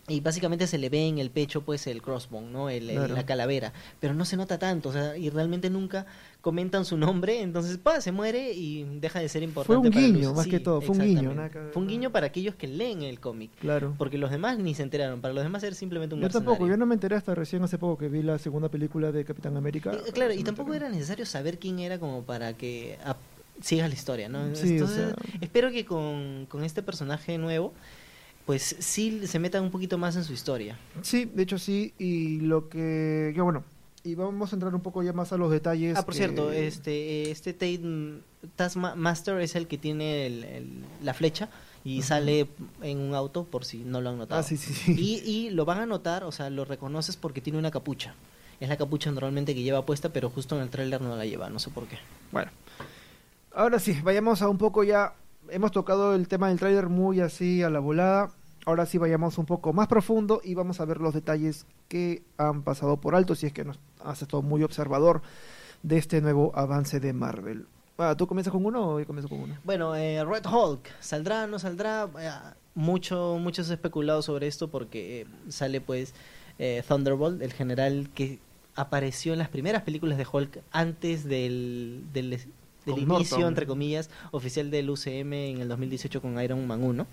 Y 0.08 0.20
básicamente 0.20 0.68
se 0.68 0.78
le 0.78 0.90
ve 0.90 1.08
en 1.08 1.18
el 1.18 1.32
pecho 1.32 1.62
pues 1.62 1.88
el 1.88 2.04
crossbone, 2.04 2.52
¿no? 2.52 2.70
El, 2.70 2.92
el- 2.92 2.96
Claro. 2.98 3.16
la 3.16 3.26
calavera. 3.26 3.74
Pero 4.00 4.14
no 4.14 4.24
se 4.24 4.38
nota 4.38 4.60
tanto, 4.60 4.90
o 4.90 4.94
sea, 4.94 5.18
y 5.18 5.32
realmente 5.32 5.72
nunca 5.72 6.06
comentan 6.42 6.86
su 6.86 6.96
nombre, 6.96 7.42
entonces 7.42 7.80
pa, 7.80 8.00
se 8.02 8.12
muere 8.12 8.54
y 8.54 8.84
deja 9.00 9.20
de 9.20 9.28
ser 9.30 9.42
importante. 9.42 9.88
un 9.88 9.92
para 9.92 10.06
el 10.06 10.14
guiño, 10.14 10.34
más 10.36 10.44
Sí, 10.44 10.52
que 10.52 10.60
todo, 10.60 10.80
fue 10.82 10.96
un 10.96 11.02
guiño, 11.02 11.34
Fue 11.74 11.82
un 11.82 11.88
guiño 11.88 12.12
para 12.12 12.28
aquellos 12.28 12.54
que 12.54 12.68
leen 12.68 13.02
el 13.02 13.20
cómic. 13.20 13.50
Claro. 13.60 13.96
Porque 13.98 14.20
los 14.20 14.30
demás 14.30 14.60
ni 14.60 14.76
se 14.76 14.84
enteraron. 14.84 15.22
Para 15.22 15.34
los 15.34 15.44
demás 15.44 15.64
era 15.64 15.76
simplemente 15.76 16.14
un 16.14 16.22
Yo 16.22 16.30
tampoco, 16.30 16.68
yo 16.68 16.78
no 16.78 16.86
me 16.86 16.94
enteré 16.94 17.16
hasta 17.16 17.34
recién 17.34 17.64
hace 17.64 17.80
poco 17.80 17.98
que 17.98 18.08
vi 18.08 18.22
la 18.22 18.38
segunda 18.38 18.70
película 18.70 19.12
de 19.12 19.26
Capitán 19.26 19.58
América. 19.58 19.92
Eh, 19.92 20.12
claro, 20.12 20.34
y 20.36 20.44
tampoco 20.44 20.68
enteré. 20.72 20.86
era 20.86 20.96
necesario 20.96 21.26
saber 21.26 21.58
quién 21.58 21.80
era 21.80 21.98
como 22.00 22.22
para 22.22 22.54
que 22.54 23.00
sigas 23.60 23.90
la 23.90 23.96
historia, 23.96 24.30
¿no? 24.30 24.56
Sí, 24.56 24.68
o 24.68 24.72
Entonces, 24.74 24.98
sea- 25.16 25.38
espero 25.42 25.72
que 25.72 25.84
con, 25.84 26.46
con 26.48 26.64
este 26.64 26.84
personaje 26.84 27.40
nuevo, 27.40 27.74
pues 28.46 28.76
sí 28.80 29.26
se 29.28 29.40
metan 29.40 29.64
un 29.64 29.72
poquito 29.72 29.98
más 29.98 30.16
en 30.16 30.24
su 30.24 30.34
historia. 30.34 30.78
Sí, 31.02 31.26
de 31.34 31.44
hecho 31.44 31.58
sí, 31.60 31.94
y 31.98 32.40
lo 32.42 32.70
que... 32.70 33.34
Ya 33.36 33.44
bueno, 33.44 33.64
y 34.04 34.14
vamos 34.16 34.54
a 34.54 34.56
entrar 34.56 34.74
un 34.76 34.82
poco 34.82 35.02
ya 35.02 35.14
más 35.14 35.34
a 35.34 35.38
los 35.38 35.52
detalles. 35.52 35.98
Ah, 35.98 36.06
por 36.06 36.14
que- 36.14 36.20
cierto, 36.20 36.52
este 36.52 37.32
este 37.32 37.54
Tate 37.54 37.82
Taskmaster 38.56 39.40
es 39.42 39.56
el 39.56 39.68
que 39.68 39.78
tiene 39.80 40.28
el- 40.28 40.44
el- 40.44 40.84
la 41.04 41.14
flecha 41.16 41.50
y 41.84 42.02
sale 42.04 42.48
en 42.84 43.00
un 43.00 43.16
auto 43.16 43.44
por 43.46 43.66
si 43.66 43.78
no 43.80 44.02
lo 44.02 44.10
han 44.12 44.18
notado. 44.20 44.40
Ah, 44.40 44.44
sí, 44.44 44.58
sí, 44.58 44.74
sí. 44.74 44.96
Y, 44.98 45.30
y 45.30 45.50
lo 45.50 45.66
van 45.66 45.80
a 45.80 45.86
notar, 45.88 46.24
o 46.24 46.32
sea, 46.32 46.50
lo 46.52 46.66
reconoces 46.66 47.18
porque 47.18 47.42
tiene 47.42 47.58
una 47.60 47.72
capucha. 47.72 48.14
Es 48.60 48.70
la 48.70 48.78
capucha 48.78 49.12
normalmente 49.12 49.54
que 49.56 49.64
lleva 49.64 49.86
puesta, 49.86 50.10
pero 50.10 50.30
justo 50.30 50.56
en 50.56 50.62
el 50.62 50.70
tráiler 50.70 51.02
no 51.02 51.16
la 51.16 51.26
lleva, 51.26 51.50
no 51.50 51.58
sé 51.60 51.70
por 51.72 51.88
qué. 51.88 51.98
Bueno, 52.32 52.52
ahora 53.54 53.80
sí, 53.80 54.00
vayamos 54.04 54.42
a 54.42 54.50
un 54.50 54.58
poco 54.58 54.84
ya. 54.84 55.14
Hemos 55.50 55.72
tocado 55.72 56.16
el 56.16 56.28
tema 56.28 56.50
del 56.50 56.60
tráiler 56.60 56.90
muy 56.90 57.20
así 57.20 57.64
a 57.64 57.70
la 57.70 57.80
volada. 57.80 58.32
Ahora 58.66 58.86
sí 58.86 58.98
vayamos 58.98 59.38
un 59.38 59.46
poco 59.46 59.74
más 59.74 59.88
profundo 59.88 60.42
y 60.44 60.56
vamos 60.56 60.80
a 60.80 60.86
ver 60.86 61.00
los 61.00 61.14
detalles 61.14 61.66
que 61.88 62.24
han 62.38 62.64
pasado 62.64 62.98
por 62.98 63.16
alto, 63.16 63.36
si 63.36 63.46
es 63.46 63.54
que 63.54 63.64
nos 63.64 63.80
has 64.04 64.22
estado 64.22 64.42
muy 64.42 64.64
observador 64.64 65.22
de 65.84 65.98
este 65.98 66.22
nuevo 66.22 66.52
avance 66.56 67.00
de 67.00 67.14
Marvel. 67.14 67.68
Ah, 67.98 68.16
¿Tú 68.18 68.28
comienzas 68.28 68.52
con 68.52 68.66
uno 68.66 68.96
o 68.96 69.00
yo 69.00 69.06
comienzo 69.06 69.30
con 69.30 69.40
uno? 69.40 69.56
Bueno, 69.64 69.96
eh, 69.96 70.24
Red 70.26 70.46
Hulk, 70.46 70.90
¿saldrá 71.00 71.48
no 71.48 71.60
saldrá? 71.60 72.10
Eh, 72.20 72.30
mucho, 72.76 73.38
mucho 73.40 73.64
se 73.64 73.72
ha 73.72 73.76
especulado 73.76 74.22
sobre 74.22 74.48
esto 74.48 74.68
porque 74.70 75.22
eh, 75.22 75.26
sale 75.48 75.80
pues 75.80 76.14
eh, 76.60 76.84
Thunderbolt, 76.88 77.42
el 77.42 77.54
general 77.54 78.10
que 78.14 78.40
apareció 78.76 79.34
en 79.34 79.40
las 79.40 79.50
primeras 79.50 79.84
películas 79.84 80.18
de 80.18 80.28
Hulk 80.30 80.62
antes 80.72 81.24
del, 81.24 82.04
del 82.86 83.00
inicio, 83.00 83.38
Norton. 83.38 83.48
entre 83.48 83.66
comillas, 83.68 84.10
oficial 84.32 84.70
del 84.72 84.90
UCM 84.90 85.34
en 85.34 85.62
el 85.62 85.68
2018 85.68 86.22
con 86.22 86.42
Iron 86.42 86.66
Man 86.68 86.84
1. 86.84 87.08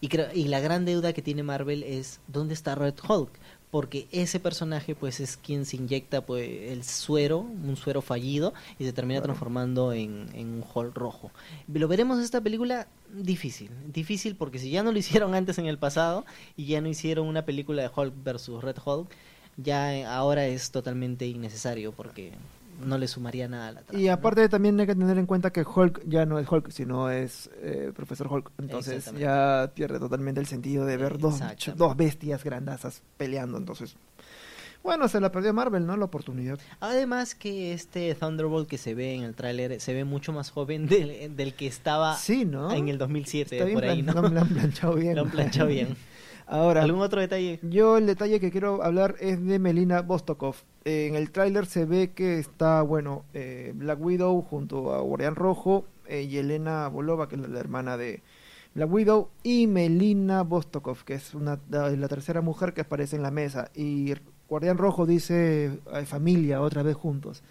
Y, 0.00 0.08
creo- 0.08 0.28
y 0.32 0.44
la 0.44 0.60
gran 0.60 0.84
deuda 0.84 1.12
que 1.12 1.22
tiene 1.22 1.42
Marvel 1.42 1.82
es 1.82 2.20
¿dónde 2.28 2.54
está 2.54 2.74
Red 2.76 2.94
Hulk? 3.08 3.30
Porque 3.70 4.06
ese 4.12 4.40
personaje 4.40 4.94
pues 4.94 5.20
es 5.20 5.36
quien 5.36 5.66
se 5.66 5.76
inyecta 5.76 6.24
pues 6.24 6.48
el 6.70 6.84
suero, 6.84 7.40
un 7.40 7.76
suero 7.76 8.00
fallido 8.00 8.54
y 8.78 8.84
se 8.84 8.92
termina 8.94 9.18
Claro. 9.20 9.24
transformando 9.34 9.92
en, 9.92 10.28
en 10.34 10.46
un 10.48 10.64
Hulk 10.72 10.96
rojo. 10.96 11.30
¿Lo 11.72 11.86
veremos 11.88 12.16
en 12.18 12.24
esta 12.24 12.40
película? 12.40 12.86
Difícil, 13.12 13.70
difícil 13.92 14.36
porque 14.36 14.58
si 14.58 14.70
ya 14.70 14.82
no 14.82 14.92
lo 14.92 14.98
hicieron 15.00 15.34
antes 15.34 15.58
en 15.58 15.66
el 15.66 15.76
pasado 15.78 16.24
y 16.56 16.66
ya 16.66 16.80
no 16.80 16.88
hicieron 16.88 17.26
una 17.26 17.44
película 17.44 17.82
de 17.82 17.90
Hulk 17.94 18.14
versus 18.24 18.62
Red 18.62 18.76
Hulk, 18.82 19.08
ya 19.58 19.94
eh, 19.96 20.04
ahora 20.06 20.46
es 20.46 20.70
totalmente 20.70 21.26
innecesario 21.26 21.92
porque 21.92 22.32
no 22.78 22.98
le 22.98 23.08
sumaría 23.08 23.48
nada 23.48 23.68
a 23.68 23.72
la 23.72 23.82
trama. 23.82 24.00
Y 24.02 24.06
¿no? 24.06 24.12
aparte 24.12 24.48
también 24.48 24.78
hay 24.80 24.86
que 24.86 24.94
tener 24.94 25.18
en 25.18 25.26
cuenta 25.26 25.50
que 25.50 25.62
Hulk 25.62 26.02
ya 26.06 26.26
no 26.26 26.38
es 26.38 26.50
Hulk, 26.50 26.70
sino 26.70 27.10
es 27.10 27.50
eh, 27.62 27.92
Profesor 27.94 28.32
Hulk. 28.32 28.50
Entonces 28.58 29.12
ya 29.18 29.70
pierde 29.74 29.98
totalmente 29.98 30.40
el 30.40 30.46
sentido 30.46 30.84
de 30.84 30.96
ver 30.96 31.18
dos, 31.18 31.40
dos 31.76 31.96
bestias 31.96 32.44
grandazas 32.44 33.02
peleando. 33.16 33.58
Entonces, 33.58 33.96
bueno, 34.82 35.08
se 35.08 35.20
la 35.20 35.30
perdió 35.32 35.52
Marvel, 35.52 35.86
¿no? 35.86 35.96
La 35.96 36.04
oportunidad. 36.04 36.58
Además 36.80 37.34
que 37.34 37.72
este 37.72 38.14
Thunderbolt 38.14 38.68
que 38.68 38.78
se 38.78 38.94
ve 38.94 39.14
en 39.14 39.22
el 39.22 39.34
tráiler 39.34 39.80
se 39.80 39.92
ve 39.92 40.04
mucho 40.04 40.32
más 40.32 40.50
joven 40.50 40.86
del, 40.88 41.36
del 41.36 41.54
que 41.54 41.66
estaba 41.66 42.16
Sí, 42.16 42.44
¿no? 42.44 42.72
en 42.72 42.88
el 42.88 42.98
2007 42.98 43.56
Está 43.56 43.64
bien 43.66 43.74
por 43.74 43.84
ahí, 43.84 44.02
¿no? 44.02 44.14
lo 44.14 44.40
han 44.40 44.48
planchado 44.48 44.94
bien. 44.94 45.14
Lo 45.16 45.22
han 45.22 45.30
planchado 45.30 45.68
bien. 45.68 45.96
Ahora, 46.50 46.82
¿Algún 46.82 47.02
otro 47.02 47.20
detalle? 47.20 47.60
yo 47.62 47.98
el 47.98 48.06
detalle 48.06 48.40
que 48.40 48.50
quiero 48.50 48.82
hablar 48.82 49.16
es 49.20 49.44
de 49.44 49.58
Melina 49.58 50.00
Vostokov. 50.00 50.56
En 50.84 51.14
el 51.14 51.30
tráiler 51.30 51.66
se 51.66 51.84
ve 51.84 52.12
que 52.12 52.38
está, 52.38 52.80
bueno, 52.80 53.26
eh, 53.34 53.72
Black 53.74 54.00
Widow 54.00 54.40
junto 54.40 54.94
a 54.94 55.00
Guardián 55.00 55.34
Rojo, 55.34 55.84
eh, 56.06 56.26
Yelena 56.26 56.88
Bolova, 56.88 57.28
que 57.28 57.36
es 57.36 57.46
la, 57.46 57.60
hermana 57.60 57.98
de 57.98 58.22
Black 58.74 58.90
Widow, 58.90 59.28
y 59.42 59.66
Melina 59.66 60.42
Vostokov, 60.42 61.04
que 61.04 61.14
es 61.14 61.34
una, 61.34 61.60
la, 61.68 62.08
tercera 62.08 62.40
mujer 62.40 62.72
que 62.72 62.80
aparece 62.80 63.16
en 63.16 63.22
la 63.22 63.30
mesa. 63.30 63.70
Y 63.74 64.14
Guardián 64.48 64.78
Rojo 64.78 65.04
dice 65.04 65.80
"Ay, 65.92 66.06
familia 66.06 66.62
otra 66.62 66.82
vez 66.82 66.96
juntos. 66.96 67.42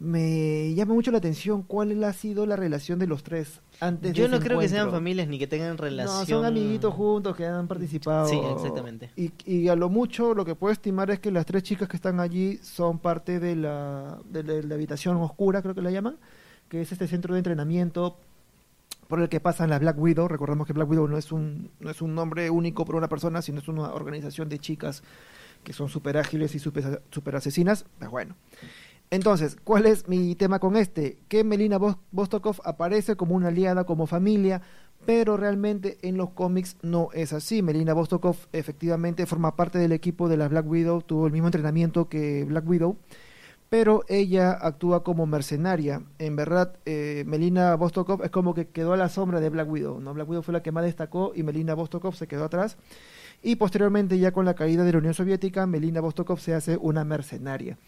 Me 0.00 0.74
llama 0.74 0.94
mucho 0.94 1.10
la 1.10 1.18
atención 1.18 1.62
cuál 1.64 2.04
ha 2.04 2.12
sido 2.12 2.46
la 2.46 2.54
relación 2.54 3.00
de 3.00 3.08
los 3.08 3.24
tres 3.24 3.60
antes 3.80 4.12
de 4.12 4.16
Yo 4.16 4.28
no 4.28 4.36
ese 4.36 4.44
creo 4.46 4.60
que 4.60 4.68
sean 4.68 4.92
familias 4.92 5.26
ni 5.26 5.40
que 5.40 5.48
tengan 5.48 5.76
relación. 5.76 6.20
No, 6.20 6.24
son 6.24 6.44
amiguitos 6.44 6.94
juntos 6.94 7.34
que 7.34 7.44
han 7.44 7.66
participado. 7.66 8.28
Sí, 8.28 8.38
exactamente. 8.54 9.10
Y, 9.16 9.32
y 9.44 9.66
a 9.66 9.74
lo 9.74 9.88
mucho 9.88 10.34
lo 10.34 10.44
que 10.44 10.54
puedo 10.54 10.72
estimar 10.72 11.10
es 11.10 11.18
que 11.18 11.32
las 11.32 11.46
tres 11.46 11.64
chicas 11.64 11.88
que 11.88 11.96
están 11.96 12.20
allí 12.20 12.58
son 12.58 13.00
parte 13.00 13.40
de 13.40 13.56
la, 13.56 14.18
de 14.30 14.44
la, 14.44 14.52
de 14.52 14.62
la 14.62 14.74
habitación 14.76 15.16
oscura, 15.16 15.62
creo 15.62 15.74
que 15.74 15.82
la 15.82 15.90
llaman, 15.90 16.16
que 16.68 16.80
es 16.80 16.92
este 16.92 17.08
centro 17.08 17.34
de 17.34 17.40
entrenamiento 17.40 18.18
por 19.08 19.20
el 19.20 19.28
que 19.28 19.40
pasan 19.40 19.68
las 19.68 19.80
Black 19.80 19.98
Widow. 19.98 20.28
Recordemos 20.28 20.64
que 20.66 20.74
Black 20.74 20.88
Widow 20.88 21.08
no 21.08 21.18
es 21.18 21.32
un, 21.32 21.70
no 21.80 21.90
es 21.90 22.00
un 22.02 22.14
nombre 22.14 22.50
único 22.50 22.84
por 22.84 22.94
una 22.94 23.08
persona, 23.08 23.42
sino 23.42 23.58
es 23.58 23.66
una 23.66 23.92
organización 23.92 24.48
de 24.48 24.60
chicas 24.60 25.02
que 25.64 25.72
son 25.72 25.88
súper 25.88 26.18
ágiles 26.18 26.54
y 26.54 26.60
súper 26.60 27.02
super 27.10 27.34
asesinas. 27.34 27.84
Pues 27.98 28.10
bueno. 28.10 28.36
Entonces, 29.10 29.56
¿cuál 29.64 29.86
es 29.86 30.06
mi 30.08 30.34
tema 30.34 30.58
con 30.58 30.76
este? 30.76 31.18
Que 31.28 31.42
Melina 31.44 31.78
Vos- 31.78 31.96
Vostokov 32.12 32.56
aparece 32.64 33.16
como 33.16 33.34
una 33.34 33.48
aliada, 33.48 33.84
como 33.84 34.06
familia, 34.06 34.60
pero 35.06 35.36
realmente 35.38 35.96
en 36.02 36.18
los 36.18 36.30
cómics 36.30 36.76
no 36.82 37.08
es 37.14 37.32
así. 37.32 37.62
Melina 37.62 37.94
Vostokov 37.94 38.36
efectivamente 38.52 39.24
forma 39.24 39.56
parte 39.56 39.78
del 39.78 39.92
equipo 39.92 40.28
de 40.28 40.36
la 40.36 40.48
Black 40.48 40.68
Widow, 40.68 41.00
tuvo 41.02 41.26
el 41.26 41.32
mismo 41.32 41.48
entrenamiento 41.48 42.08
que 42.10 42.44
Black 42.44 42.68
Widow, 42.68 42.96
pero 43.70 44.04
ella 44.08 44.52
actúa 44.52 45.02
como 45.04 45.24
mercenaria. 45.24 46.02
En 46.18 46.36
verdad, 46.36 46.74
eh, 46.84 47.24
Melina 47.26 47.76
Vostokov 47.76 48.22
es 48.24 48.30
como 48.30 48.52
que 48.52 48.68
quedó 48.68 48.92
a 48.92 48.96
la 48.98 49.08
sombra 49.08 49.40
de 49.40 49.48
Black 49.48 49.70
Widow. 49.70 50.00
¿no? 50.00 50.12
Black 50.12 50.28
Widow 50.28 50.42
fue 50.42 50.52
la 50.52 50.62
que 50.62 50.72
más 50.72 50.84
destacó 50.84 51.32
y 51.34 51.42
Melina 51.42 51.72
Vostokov 51.74 52.14
se 52.14 52.26
quedó 52.26 52.44
atrás. 52.44 52.76
Y 53.42 53.56
posteriormente, 53.56 54.18
ya 54.18 54.32
con 54.32 54.44
la 54.44 54.54
caída 54.54 54.84
de 54.84 54.92
la 54.92 54.98
Unión 54.98 55.14
Soviética, 55.14 55.66
Melina 55.66 56.00
Vostokov 56.02 56.40
se 56.40 56.54
hace 56.54 56.76
una 56.76 57.04
mercenaria. 57.04 57.78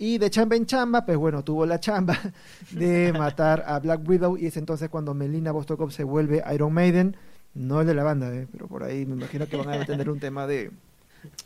Y 0.00 0.16
de 0.16 0.30
chamba 0.30 0.56
en 0.56 0.64
chamba, 0.64 1.04
pues 1.04 1.18
bueno, 1.18 1.44
tuvo 1.44 1.66
la 1.66 1.78
chamba 1.78 2.18
de 2.70 3.12
matar 3.12 3.64
a 3.66 3.78
Black 3.80 4.00
Widow 4.08 4.38
y 4.38 4.46
es 4.46 4.56
entonces 4.56 4.88
cuando 4.88 5.12
Melina 5.12 5.52
Vostokov 5.52 5.92
se 5.92 6.04
vuelve 6.04 6.42
Iron 6.54 6.72
Maiden, 6.72 7.18
no 7.52 7.82
el 7.82 7.86
de 7.86 7.92
la 7.92 8.02
banda, 8.02 8.34
¿eh? 8.34 8.48
pero 8.50 8.66
por 8.66 8.82
ahí 8.82 9.04
me 9.04 9.14
imagino 9.14 9.46
que 9.46 9.58
van 9.58 9.68
a 9.68 9.84
tener 9.84 10.08
un 10.08 10.18
tema 10.18 10.46
de, 10.46 10.70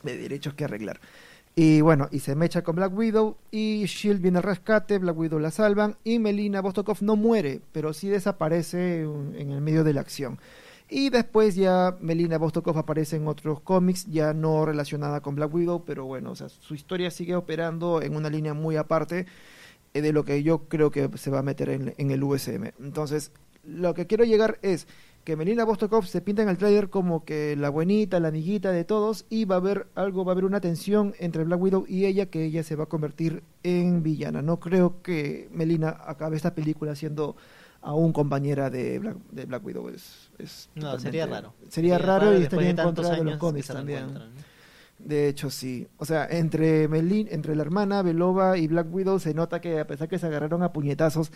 de 0.04 0.16
derechos 0.16 0.54
que 0.54 0.66
arreglar. 0.66 1.00
Y 1.56 1.80
bueno, 1.80 2.08
y 2.12 2.20
se 2.20 2.36
mecha 2.36 2.62
con 2.62 2.76
Black 2.76 2.96
Widow 2.96 3.36
y 3.50 3.86
Shield 3.86 4.22
viene 4.22 4.38
al 4.38 4.44
rescate, 4.44 4.98
Black 4.98 5.18
Widow 5.18 5.40
la 5.40 5.50
salvan 5.50 5.96
y 6.04 6.20
Melina 6.20 6.60
Vostokov 6.60 6.98
no 7.00 7.16
muere, 7.16 7.60
pero 7.72 7.92
sí 7.92 8.08
desaparece 8.08 9.02
en 9.02 9.50
el 9.50 9.62
medio 9.62 9.82
de 9.82 9.94
la 9.94 10.00
acción. 10.00 10.38
Y 10.88 11.10
después 11.10 11.54
ya 11.54 11.96
Melina 12.00 12.38
Vostokov 12.38 12.78
aparece 12.78 13.16
en 13.16 13.26
otros 13.26 13.60
cómics, 13.60 14.06
ya 14.06 14.34
no 14.34 14.66
relacionada 14.66 15.20
con 15.20 15.34
Black 15.34 15.52
Widow, 15.52 15.84
pero 15.84 16.04
bueno, 16.04 16.32
o 16.32 16.36
sea, 16.36 16.48
su 16.48 16.74
historia 16.74 17.10
sigue 17.10 17.34
operando 17.34 18.02
en 18.02 18.14
una 18.14 18.28
línea 18.28 18.52
muy 18.52 18.76
aparte 18.76 19.26
eh, 19.94 20.02
de 20.02 20.12
lo 20.12 20.24
que 20.24 20.42
yo 20.42 20.68
creo 20.68 20.90
que 20.90 21.08
se 21.16 21.30
va 21.30 21.38
a 21.38 21.42
meter 21.42 21.70
en, 21.70 21.94
en 21.96 22.10
el 22.10 22.22
USM. 22.22 22.72
Entonces, 22.80 23.32
lo 23.64 23.94
que 23.94 24.06
quiero 24.06 24.24
llegar 24.24 24.58
es 24.60 24.86
que 25.24 25.36
Melina 25.36 25.64
Vostokov 25.64 26.06
se 26.06 26.20
pinta 26.20 26.42
en 26.42 26.50
el 26.50 26.58
trailer 26.58 26.90
como 26.90 27.24
que 27.24 27.56
la 27.56 27.70
buenita, 27.70 28.20
la 28.20 28.28
amiguita 28.28 28.70
de 28.70 28.84
todos, 28.84 29.24
y 29.30 29.46
va 29.46 29.54
a 29.54 29.58
haber 29.58 29.86
algo, 29.94 30.24
va 30.24 30.32
a 30.32 30.34
haber 30.34 30.44
una 30.44 30.60
tensión 30.60 31.14
entre 31.18 31.44
Black 31.44 31.60
Widow 31.60 31.86
y 31.88 32.04
ella, 32.04 32.26
que 32.26 32.44
ella 32.44 32.62
se 32.62 32.76
va 32.76 32.84
a 32.84 32.88
convertir 32.88 33.42
en 33.62 34.02
villana. 34.02 34.42
No 34.42 34.60
creo 34.60 35.00
que 35.02 35.48
Melina 35.50 35.96
acabe 36.06 36.36
esta 36.36 36.54
película 36.54 36.94
siendo 36.94 37.36
aún 37.84 38.12
compañera 38.12 38.70
de 38.70 38.98
Black, 38.98 39.16
de 39.30 39.44
Black 39.44 39.64
Widow. 39.64 39.88
Es, 39.90 40.30
es 40.38 40.70
No, 40.74 40.98
sería 40.98 41.26
raro. 41.26 41.54
Sería 41.68 41.98
raro 41.98 42.36
y 42.36 42.42
estaría 42.42 42.70
en 42.70 42.76
contra 42.76 43.10
de 43.10 43.24
los 43.24 43.36
cómics 43.36 43.68
también. 43.68 44.06
De 44.98 45.28
hecho, 45.28 45.50
sí. 45.50 45.86
O 45.98 46.04
sea, 46.04 46.26
entre 46.30 46.88
Melin, 46.88 47.28
entre 47.30 47.54
la 47.54 47.62
hermana 47.62 48.02
Belova 48.02 48.56
y 48.56 48.66
Black 48.68 48.92
Widow 48.92 49.18
se 49.18 49.34
nota 49.34 49.60
que 49.60 49.78
a 49.78 49.86
pesar 49.86 50.08
que 50.08 50.18
se 50.18 50.26
agarraron 50.26 50.62
a 50.62 50.72
puñetazos, 50.72 51.30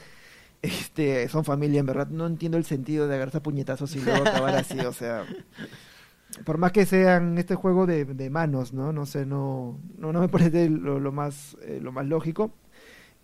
este, 0.62 1.28
son 1.28 1.44
familia, 1.44 1.80
en 1.80 1.86
verdad. 1.86 2.08
No 2.08 2.26
entiendo 2.26 2.56
el 2.56 2.64
sentido 2.64 3.06
de 3.06 3.14
agarrarse 3.14 3.38
a 3.38 3.42
puñetazos 3.42 3.94
y 3.94 4.00
luego 4.00 4.22
acabar 4.26 4.56
así, 4.56 4.78
o 4.80 4.92
sea. 4.92 5.24
Por 6.44 6.58
más 6.58 6.72
que 6.72 6.86
sean 6.86 7.36
este 7.38 7.54
juego 7.54 7.86
de, 7.86 8.04
de 8.04 8.30
manos, 8.30 8.72
¿no? 8.72 8.92
No 8.92 9.06
sé, 9.06 9.26
no, 9.26 9.78
no, 9.98 10.12
no 10.12 10.20
me 10.20 10.28
parece 10.28 10.68
lo, 10.68 11.00
lo 11.00 11.12
más, 11.12 11.56
eh, 11.62 11.80
lo 11.82 11.90
más 11.92 12.06
lógico. 12.06 12.52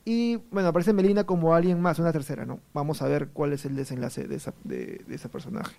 Y 0.05 0.37
bueno, 0.51 0.69
aparece 0.69 0.93
Melina 0.93 1.25
como 1.25 1.55
alguien 1.55 1.81
más, 1.81 1.99
una 1.99 2.13
tercera, 2.13 2.45
¿no? 2.45 2.61
Vamos 2.75 3.01
a 3.01 3.09
ver 3.09 3.29
cuál 3.29 3.53
es 3.55 3.65
el 3.65 3.75
desenlace 3.75 4.25
de, 4.29 4.37
esa, 4.37 4.53
de, 4.65 5.01
de 5.07 5.15
ese 5.15 5.29
personaje. 5.29 5.75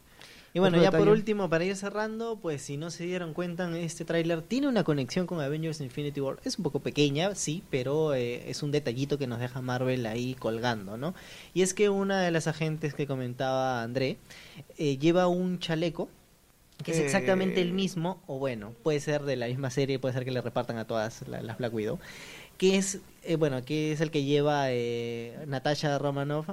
Y 0.53 0.60
bueno, 0.60 0.77
Otro 0.77 0.89
ya 0.89 0.98
por 0.98 1.10
último, 1.10 1.50
para 1.50 1.65
ir 1.65 1.75
cerrando, 1.75 2.39
pues 2.41 2.62
si 2.62 2.77
no 2.77 2.89
se 2.89 3.03
dieron 3.03 3.34
cuenta, 3.34 3.70
este 3.77 4.05
tráiler 4.05 4.41
tiene 4.41 4.70
una 4.70 4.86
conexión 4.86 5.27
con 5.27 5.41
Avengers 5.41 5.82
Infinity 5.82 6.22
War. 6.22 6.38
Es 6.46 6.58
un 6.58 6.63
poco 6.63 6.79
pequeña, 6.79 7.36
sí, 7.36 7.62
pero 7.70 8.13
eh, 8.15 8.50
es 8.50 8.63
un 8.63 8.72
detallito 8.72 9.17
que 9.17 9.27
nos 9.27 9.39
deja 9.41 9.62
Marvel 9.62 10.05
ahí 10.05 10.34
colgando, 10.39 10.96
¿no? 10.98 11.13
Y 11.53 11.62
es 11.62 11.74
que 11.74 11.89
una 11.89 12.22
de 12.22 12.32
las 12.32 12.48
agentes 12.48 12.94
que 12.94 13.05
comentaba 13.05 13.84
André 13.84 14.17
eh, 14.77 14.98
lleva 14.98 15.27
un 15.27 15.60
chaleco 15.60 16.08
que 16.84 16.91
es 16.91 17.00
exactamente 17.00 17.62
el 17.62 17.70
Eh. 17.70 17.74
mismo, 17.74 18.22
o 18.25 18.38
bueno, 18.39 18.72
puede 18.84 19.00
ser 19.01 19.24
de 19.24 19.36
la 19.36 19.48
misma 19.48 19.70
serie, 19.70 20.00
puede 20.00 20.13
ser 20.13 20.24
que 20.25 20.32
le 20.32 20.41
repartan 20.41 20.77
a 20.77 20.86
todas 20.86 21.25
la- 21.27 21.41
las 21.41 21.58
Black 21.58 21.74
Widow, 21.74 22.00
que 22.58 22.77
es, 22.77 23.00
eh, 23.25 23.36
bueno, 23.36 23.63
que 23.63 23.91
es 23.91 24.01
el 24.01 24.12
que 24.12 24.24
lleva 24.24 24.72
eh, 24.72 25.38
Natasha 25.48 25.98
Romanoff 25.98 26.50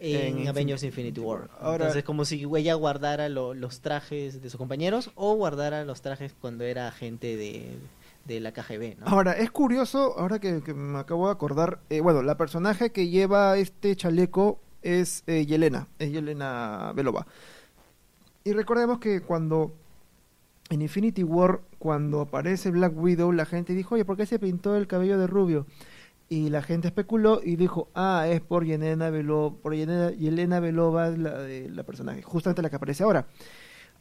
en, 0.00 0.38
En 0.40 0.48
Avengers 0.48 0.82
Infin- 0.82 0.86
Infinity 0.88 1.20
War. 1.20 1.48
Ahora- 1.60 1.84
Entonces, 1.84 2.02
como 2.04 2.24
si 2.24 2.44
ella 2.56 2.74
guardara 2.74 3.28
lo- 3.28 3.54
los 3.54 3.80
trajes 3.80 4.42
de 4.42 4.50
sus 4.50 4.58
compañeros 4.58 5.10
o 5.14 5.34
guardara 5.34 5.84
los 5.84 6.02
trajes 6.02 6.34
cuando 6.40 6.64
era 6.64 6.88
agente 6.88 7.36
de, 7.36 7.76
de 8.24 8.40
la 8.40 8.52
KGB, 8.52 8.98
¿no? 8.98 9.06
Ahora, 9.06 9.32
es 9.32 9.50
curioso, 9.52 10.18
ahora 10.18 10.38
que, 10.40 10.60
que 10.62 10.74
me 10.74 10.98
acabo 10.98 11.26
de 11.26 11.32
acordar, 11.32 11.78
eh, 11.88 12.00
bueno, 12.00 12.22
la 12.22 12.36
personaje 12.36 12.90
que 12.90 13.08
lleva 13.08 13.56
este 13.58 13.94
chaleco 13.94 14.58
es 14.82 15.22
eh, 15.28 15.46
Yelena, 15.46 15.86
es 16.00 16.10
Yelena 16.10 16.92
Belova. 16.96 17.26
Y 18.44 18.52
recordemos 18.54 18.98
que 18.98 19.20
cuando 19.20 19.72
en 20.68 20.82
Infinity 20.82 21.22
War, 21.22 21.60
cuando 21.78 22.22
aparece 22.22 22.70
Black 22.72 22.92
Widow, 22.96 23.30
la 23.30 23.44
gente 23.46 23.72
dijo, 23.74 23.94
oye, 23.94 24.04
¿por 24.04 24.16
qué 24.16 24.26
se 24.26 24.38
pintó 24.40 24.74
el 24.74 24.86
cabello 24.88 25.16
de 25.18 25.26
rubio? 25.28 25.66
Y 26.32 26.48
la 26.48 26.62
gente 26.62 26.88
especuló 26.88 27.42
y 27.44 27.56
dijo, 27.56 27.90
ah, 27.94 28.24
es 28.26 28.40
por 28.40 28.64
Yelena 28.64 29.10
Belova, 29.10 29.54
por 29.54 29.74
Yelena, 29.74 30.12
Yelena 30.12 30.60
Belova, 30.60 31.10
la, 31.10 31.40
de, 31.40 31.68
la 31.68 31.82
personaje, 31.82 32.22
justamente 32.22 32.62
la 32.62 32.70
que 32.70 32.76
aparece 32.76 33.02
ahora. 33.02 33.26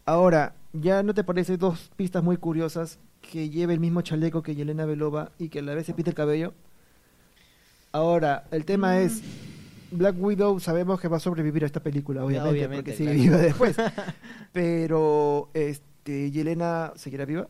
Ahora, 0.05 0.55
¿ya 0.71 1.03
no 1.03 1.13
te 1.13 1.25
parece 1.25 1.57
dos 1.57 1.91
pistas 1.97 2.23
muy 2.23 2.37
curiosas 2.37 2.99
que 3.19 3.49
lleve 3.49 3.73
el 3.73 3.81
mismo 3.81 4.01
chaleco 4.01 4.43
que 4.43 4.55
Yelena 4.55 4.85
Belova 4.85 5.33
y 5.39 5.49
que 5.49 5.59
a 5.59 5.61
la 5.61 5.75
vez 5.75 5.87
se 5.87 5.93
pinte 5.93 6.11
el 6.11 6.15
cabello? 6.15 6.53
Ahora, 7.91 8.45
el 8.51 8.63
tema 8.63 8.93
Mm. 8.93 8.99
es, 8.99 9.21
Black 9.91 10.15
Widow 10.17 10.57
sabemos 10.61 11.01
que 11.01 11.09
va 11.09 11.17
a 11.17 11.19
sobrevivir 11.19 11.63
a 11.63 11.65
esta 11.65 11.81
película, 11.81 12.23
obviamente, 12.23 12.49
obviamente, 12.49 12.93
porque 12.93 12.97
sigue 12.97 13.11
viva 13.11 13.35
después. 13.39 13.75
Pero, 14.53 15.49
este, 15.53 16.31
Yelena 16.31 16.93
seguirá 16.95 17.25
viva. 17.25 17.49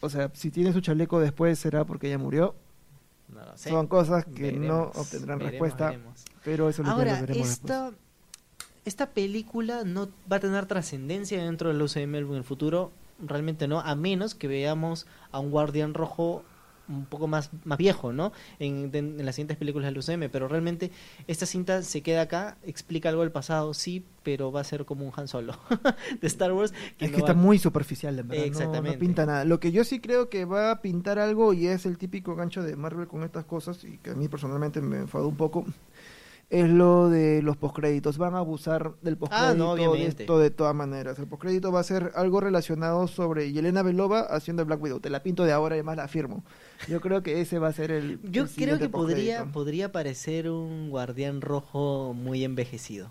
O 0.00 0.08
sea, 0.08 0.30
si 0.32 0.50
tiene 0.50 0.72
su 0.72 0.80
chaleco 0.80 1.20
después 1.20 1.58
será 1.58 1.84
porque 1.84 2.06
ella 2.06 2.16
murió. 2.16 2.54
No 3.32 3.44
lo 3.44 3.56
sé. 3.56 3.70
Son 3.70 3.86
cosas 3.86 4.24
que 4.24 4.52
no 4.52 4.90
obtendrán 4.94 5.38
veremos, 5.38 5.50
respuesta, 5.52 5.86
veremos. 5.90 6.24
pero 6.44 6.68
eso 6.68 6.82
lo 6.82 6.90
Ahora, 6.90 7.20
veremos 7.20 7.48
esta, 7.48 7.84
después. 7.90 8.00
esta 8.84 9.10
película 9.10 9.84
no 9.84 10.08
va 10.30 10.36
a 10.36 10.40
tener 10.40 10.66
trascendencia 10.66 11.42
dentro 11.42 11.68
del 11.68 11.80
UCM 11.82 12.14
en 12.16 12.34
el 12.34 12.44
futuro. 12.44 12.92
Realmente 13.24 13.68
no, 13.68 13.80
a 13.80 13.94
menos 13.94 14.34
que 14.34 14.48
veamos 14.48 15.06
a 15.30 15.38
un 15.38 15.50
guardián 15.50 15.94
rojo 15.94 16.44
un 16.92 17.06
poco 17.06 17.26
más, 17.26 17.50
más 17.64 17.78
viejo, 17.78 18.12
¿no? 18.12 18.32
En, 18.58 18.90
de- 18.90 18.98
en 18.98 19.24
las 19.24 19.34
siguientes 19.34 19.56
películas 19.56 19.92
del 19.92 19.98
UCM. 19.98 20.30
Pero 20.30 20.48
realmente 20.48 20.90
esta 21.26 21.46
cinta 21.46 21.82
se 21.82 22.02
queda 22.02 22.22
acá, 22.22 22.56
explica 22.62 23.08
algo 23.08 23.22
del 23.22 23.32
pasado, 23.32 23.74
sí, 23.74 24.04
pero 24.22 24.52
va 24.52 24.60
a 24.60 24.64
ser 24.64 24.84
como 24.84 25.04
un 25.04 25.12
Han 25.16 25.26
Solo 25.28 25.58
de 26.20 26.26
Star 26.28 26.52
Wars. 26.52 26.72
Que 26.98 27.06
Es 27.06 27.10
no 27.10 27.16
que 27.16 27.22
va- 27.22 27.28
está 27.28 27.34
muy 27.40 27.58
superficial, 27.58 28.18
en 28.18 28.28
verdad. 28.28 28.42
no- 28.44 28.48
Exactamente. 28.48 28.96
No, 28.96 29.00
pinta 29.00 29.26
nada. 29.26 29.44
Lo 29.44 29.58
que 29.60 29.72
yo 29.72 29.84
sí 29.84 30.00
creo 30.00 30.28
que 30.28 30.44
va 30.44 30.70
a 30.70 30.82
pintar 30.82 31.18
algo 31.18 31.52
y 31.52 31.66
es 31.66 31.86
el 31.86 31.98
típico 31.98 32.36
gancho 32.36 32.62
de 32.62 32.76
Marvel 32.76 33.06
con 33.08 33.22
estas 33.24 33.44
cosas 33.44 33.82
y 33.84 33.98
que 33.98 34.10
a 34.10 34.14
mí 34.14 34.28
personalmente 34.28 34.80
me 34.80 34.98
enfadó 34.98 35.28
un 35.28 35.36
poco. 35.36 35.64
Es 36.52 36.68
lo 36.68 37.08
de 37.08 37.40
los 37.40 37.56
postcréditos. 37.56 38.18
Van 38.18 38.34
a 38.34 38.38
abusar 38.40 38.92
del 39.00 39.16
postcrédito 39.16 39.48
Ah, 39.48 39.54
no, 39.54 39.74
de 39.74 40.06
esto 40.06 40.38
de 40.38 40.50
todas 40.50 40.74
maneras. 40.74 41.18
El 41.18 41.26
postcrédito 41.26 41.72
va 41.72 41.80
a 41.80 41.82
ser 41.82 42.12
algo 42.14 42.40
relacionado 42.40 43.08
sobre 43.08 43.52
Yelena 43.52 43.82
Belova 43.82 44.20
haciendo 44.20 44.62
Black 44.66 44.82
Widow. 44.82 45.00
Te 45.00 45.08
la 45.08 45.22
pinto 45.22 45.44
de 45.44 45.52
ahora 45.52 45.76
y 45.76 45.78
además 45.78 45.96
la 45.96 46.04
afirmo. 46.04 46.44
Yo 46.88 47.00
creo 47.00 47.22
que 47.22 47.40
ese 47.40 47.58
va 47.58 47.68
a 47.68 47.72
ser 47.72 47.90
el. 47.90 48.20
Yo 48.30 48.42
el 48.42 48.50
creo 48.50 48.78
que 48.78 48.90
podría, 48.90 49.46
podría 49.46 49.92
parecer 49.92 50.50
un 50.50 50.90
guardián 50.90 51.40
rojo 51.40 52.12
muy 52.14 52.44
envejecido. 52.44 53.10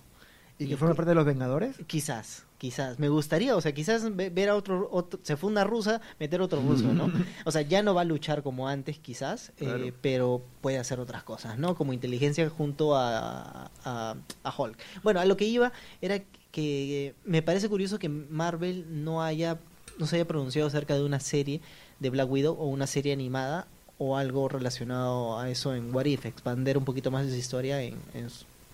¿Y 0.64 0.68
que 0.68 0.78
forma 0.78 0.96
parte 0.96 1.10
de 1.10 1.16
los 1.16 1.26
Vengadores? 1.26 1.76
Quizás, 1.88 2.44
quizás. 2.58 3.00
Me 3.00 3.10
gustaría, 3.10 3.56
o 3.56 3.62
sea, 3.62 3.74
quizás 3.74 4.16
ve- 4.16 4.30
ver 4.30 4.50
a 4.50 4.56
otro, 4.56 4.88
otro- 4.92 5.20
se 5.24 5.36
fue 5.38 5.50
una 5.50 5.64
rusa, 5.64 6.02
meter 6.20 6.42
otro 6.42 6.62
ruso, 6.62 6.94
¿no? 6.94 7.12
O 7.46 7.52
sea, 7.52 7.62
ya 7.64 7.82
no 7.84 7.94
va 7.94 8.02
a 8.02 8.06
luchar 8.06 8.44
como 8.44 8.68
antes, 8.68 8.98
quizás, 9.00 9.52
eh, 9.60 9.94
pero 10.02 10.42
puede 10.62 10.78
hacer 10.78 11.00
otras 11.00 11.24
cosas, 11.24 11.58
¿no? 11.58 11.76
Como 11.76 11.94
inteligencia 11.94 12.50
junto 12.50 12.96
a, 12.96 13.72
a, 13.84 14.16
a 14.44 14.54
Hulk. 14.58 14.78
Bueno, 15.04 15.20
a 15.20 15.26
lo 15.26 15.38
que 15.38 15.46
iba 15.46 15.72
era 16.02 16.22
que 16.52 17.16
me 17.24 17.42
parece 17.42 17.70
curioso 17.70 17.98
que 17.98 18.10
Marvel 18.10 19.04
no 19.04 19.24
haya, 19.24 19.58
no 19.98 20.06
se 20.06 20.18
haya 20.18 20.26
pronunciado 20.26 20.68
acerca 20.68 20.96
de 20.96 21.04
una 21.04 21.20
serie 21.20 21.62
de 22.00 22.10
Black 22.10 22.30
Widow 22.30 22.56
o 22.60 22.66
una 22.68 22.88
serie 22.88 23.14
animada 23.14 23.68
o 23.98 24.18
algo 24.18 24.50
relacionado 24.50 25.40
a 25.40 25.50
eso 25.50 25.74
en 25.76 25.94
What 25.96 26.06
If, 26.06 26.26
expander 26.26 26.78
un 26.78 26.84
poquito 26.86 27.10
más 27.12 27.26
de 27.26 27.32
su 27.32 27.38
historia 27.38 27.82
en, 27.84 27.96
en, 28.14 28.28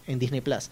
en 0.08 0.20
Disney 0.20 0.42
Plus. 0.42 0.70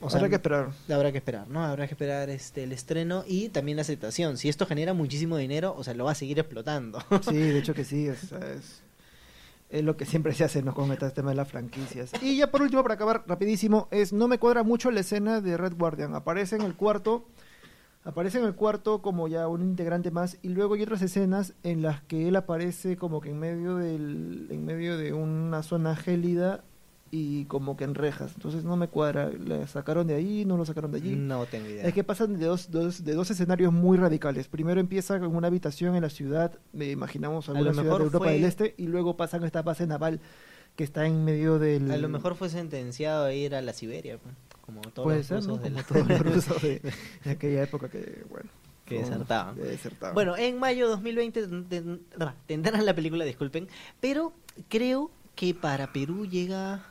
O 0.00 0.10
sea, 0.10 0.18
Habrá 0.18 0.28
que 0.28 0.34
esperar. 0.36 0.70
Habrá 0.88 1.12
que 1.12 1.18
esperar, 1.18 1.48
¿no? 1.48 1.64
Habrá 1.64 1.86
que 1.86 1.94
esperar 1.94 2.30
este 2.30 2.64
el 2.64 2.72
estreno 2.72 3.24
y 3.26 3.48
también 3.48 3.76
la 3.76 3.82
aceptación. 3.82 4.36
Si 4.36 4.48
esto 4.48 4.66
genera 4.66 4.92
muchísimo 4.94 5.36
dinero, 5.36 5.74
o 5.76 5.84
sea, 5.84 5.94
lo 5.94 6.04
va 6.04 6.12
a 6.12 6.16
seguir 6.16 6.38
explotando. 6.38 6.98
Sí, 7.22 7.36
de 7.36 7.58
hecho 7.58 7.72
que 7.74 7.84
sí, 7.84 8.08
es 8.08 9.84
lo 9.84 9.96
que 9.96 10.04
siempre 10.04 10.34
se 10.34 10.44
hace 10.44 10.62
¿no? 10.62 10.74
con 10.74 10.92
este 10.92 11.08
tema 11.10 11.30
de 11.30 11.36
las 11.36 11.48
franquicias. 11.48 12.10
Y 12.20 12.36
ya 12.36 12.50
por 12.50 12.62
último, 12.62 12.82
para 12.82 12.94
acabar 12.94 13.24
rapidísimo, 13.26 13.88
es 13.90 14.12
no 14.12 14.28
me 14.28 14.38
cuadra 14.38 14.62
mucho 14.62 14.90
la 14.90 15.00
escena 15.00 15.40
de 15.40 15.56
Red 15.56 15.74
Guardian. 15.76 16.14
Aparece 16.14 16.56
en 16.56 16.62
el 16.62 16.74
cuarto, 16.74 17.26
aparece 18.04 18.38
en 18.38 18.44
el 18.44 18.54
cuarto 18.54 19.00
como 19.00 19.28
ya 19.28 19.48
un 19.48 19.62
integrante 19.62 20.10
más, 20.10 20.36
y 20.42 20.48
luego 20.48 20.74
hay 20.74 20.82
otras 20.82 21.00
escenas 21.00 21.54
en 21.62 21.80
las 21.80 22.02
que 22.02 22.28
él 22.28 22.36
aparece 22.36 22.96
como 22.96 23.20
que 23.20 23.30
en 23.30 23.38
medio 23.38 23.76
del, 23.76 24.48
en 24.50 24.64
medio 24.66 24.98
de 24.98 25.14
una 25.14 25.62
zona 25.62 25.96
gélida 25.96 26.64
y 27.14 27.44
como 27.44 27.76
que 27.76 27.84
en 27.84 27.94
rejas. 27.94 28.32
Entonces 28.34 28.64
no 28.64 28.74
me 28.76 28.88
cuadra. 28.88 29.28
¿Le 29.28 29.66
sacaron 29.66 30.06
de 30.06 30.14
ahí? 30.14 30.44
¿No 30.46 30.56
lo 30.56 30.64
sacaron 30.64 30.90
de 30.92 30.96
allí? 30.96 31.14
No 31.14 31.44
tengo 31.44 31.68
idea. 31.68 31.84
Es 31.86 31.92
que 31.92 32.02
pasan 32.02 32.38
de 32.38 32.46
dos, 32.46 32.70
dos- 32.70 33.04
de 33.04 33.12
dos 33.12 33.30
escenarios 33.30 33.70
muy 33.70 33.98
radicales. 33.98 34.48
Primero 34.48 34.80
empieza 34.80 35.20
con 35.20 35.36
una 35.36 35.48
habitación 35.48 35.94
en 35.94 36.00
la 36.02 36.08
ciudad, 36.08 36.58
me 36.72 36.90
imaginamos 36.90 37.48
A 37.48 37.52
lo 37.52 37.58
alguna 37.58 37.72
ciudad 37.74 37.84
mejor 37.84 37.98
de 38.00 38.04
Europa 38.06 38.24
fue- 38.24 38.32
del 38.32 38.44
Este, 38.44 38.74
y 38.78 38.86
luego 38.86 39.16
pasan 39.16 39.42
a 39.44 39.46
esta 39.46 39.60
base 39.60 39.86
naval 39.86 40.20
que 40.74 40.84
está 40.84 41.04
en 41.04 41.22
medio 41.22 41.58
del... 41.58 41.90
A 41.90 41.98
lo 41.98 42.08
mejor 42.08 42.34
fue 42.34 42.48
sentenciado 42.48 43.26
a 43.26 43.34
ir 43.34 43.54
a 43.54 43.60
la 43.60 43.74
Siberia, 43.74 44.16
pues, 44.16 44.34
como 44.62 44.80
todos 44.80 45.04
Puede 45.04 45.18
los 45.18 45.26
ser, 45.26 45.36
rusos 45.36 45.48
¿no? 45.58 45.62
de 45.62 45.68
Como 45.70 45.76
la- 45.76 45.86
todos 45.86 46.08
los 46.08 46.18
rusos 46.34 46.62
de, 46.62 46.80
de 47.24 47.30
aquella 47.30 47.62
época 47.62 47.90
que, 47.90 48.24
bueno... 48.30 48.48
Que 48.86 49.00
desertaban. 49.00 49.54
que 49.54 49.62
desertaban. 49.62 50.14
Bueno, 50.14 50.34
en 50.36 50.58
mayo 50.58 50.88
2020 50.88 51.46
ten- 51.68 52.00
ah, 52.18 52.34
tendrán 52.46 52.84
la 52.86 52.94
película, 52.94 53.24
disculpen, 53.26 53.68
pero 54.00 54.32
creo 54.70 55.10
que 55.34 55.52
para 55.52 55.92
Perú 55.92 56.24
llega... 56.26 56.86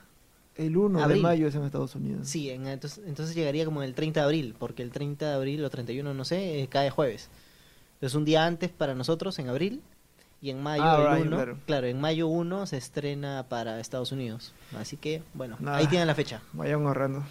el 0.56 0.76
1 0.78 1.08
de 1.08 1.16
mayo 1.18 1.48
es 1.48 1.56
en 1.56 1.64
Estados 1.64 1.96
Unidos. 1.96 2.28
Sí, 2.28 2.50
en- 2.50 2.68
entonces, 2.68 3.04
entonces 3.08 3.36
llegaría 3.36 3.66
como 3.66 3.84
el 3.84 3.94
30 3.96 4.20
de 4.22 4.26
abril, 4.26 4.56
porque 4.58 4.84
el 4.84 4.92
30 4.92 5.30
de 5.30 5.36
abril 5.36 5.64
o 5.64 5.70
31, 5.70 6.14
no 6.14 6.26
sé, 6.26 6.62
eh, 6.62 6.68
cae 6.68 6.90
jueves. 6.90 7.30
Entonces 7.96 8.16
un 8.16 8.26
día 8.26 8.46
antes 8.46 8.70
para 8.72 8.96
nosotros, 8.96 9.38
en 9.40 9.50
abril, 9.50 9.82
y 10.42 10.50
en 10.50 10.62
mayo 10.64 10.84
Ah, 10.84 11.06
el 11.12 11.16
right, 11.18 11.28
1, 11.28 11.36
claro. 11.36 11.58
claro. 11.68 11.88
en 11.88 12.02
mayo 12.02 12.28
1 12.28 12.66
se 12.66 12.78
estrena 12.78 13.46
para 13.48 13.80
Estados 13.80 14.12
Unidos. 14.12 14.54
Así 14.76 14.98
que, 14.98 15.22
bueno, 15.36 15.56
Nada. 15.60 15.78
ahí 15.78 15.86
tienen 15.88 16.08
la 16.08 16.16
fecha. 16.16 16.42
Vayan 16.54 16.84
ahorrando. 16.86 17.24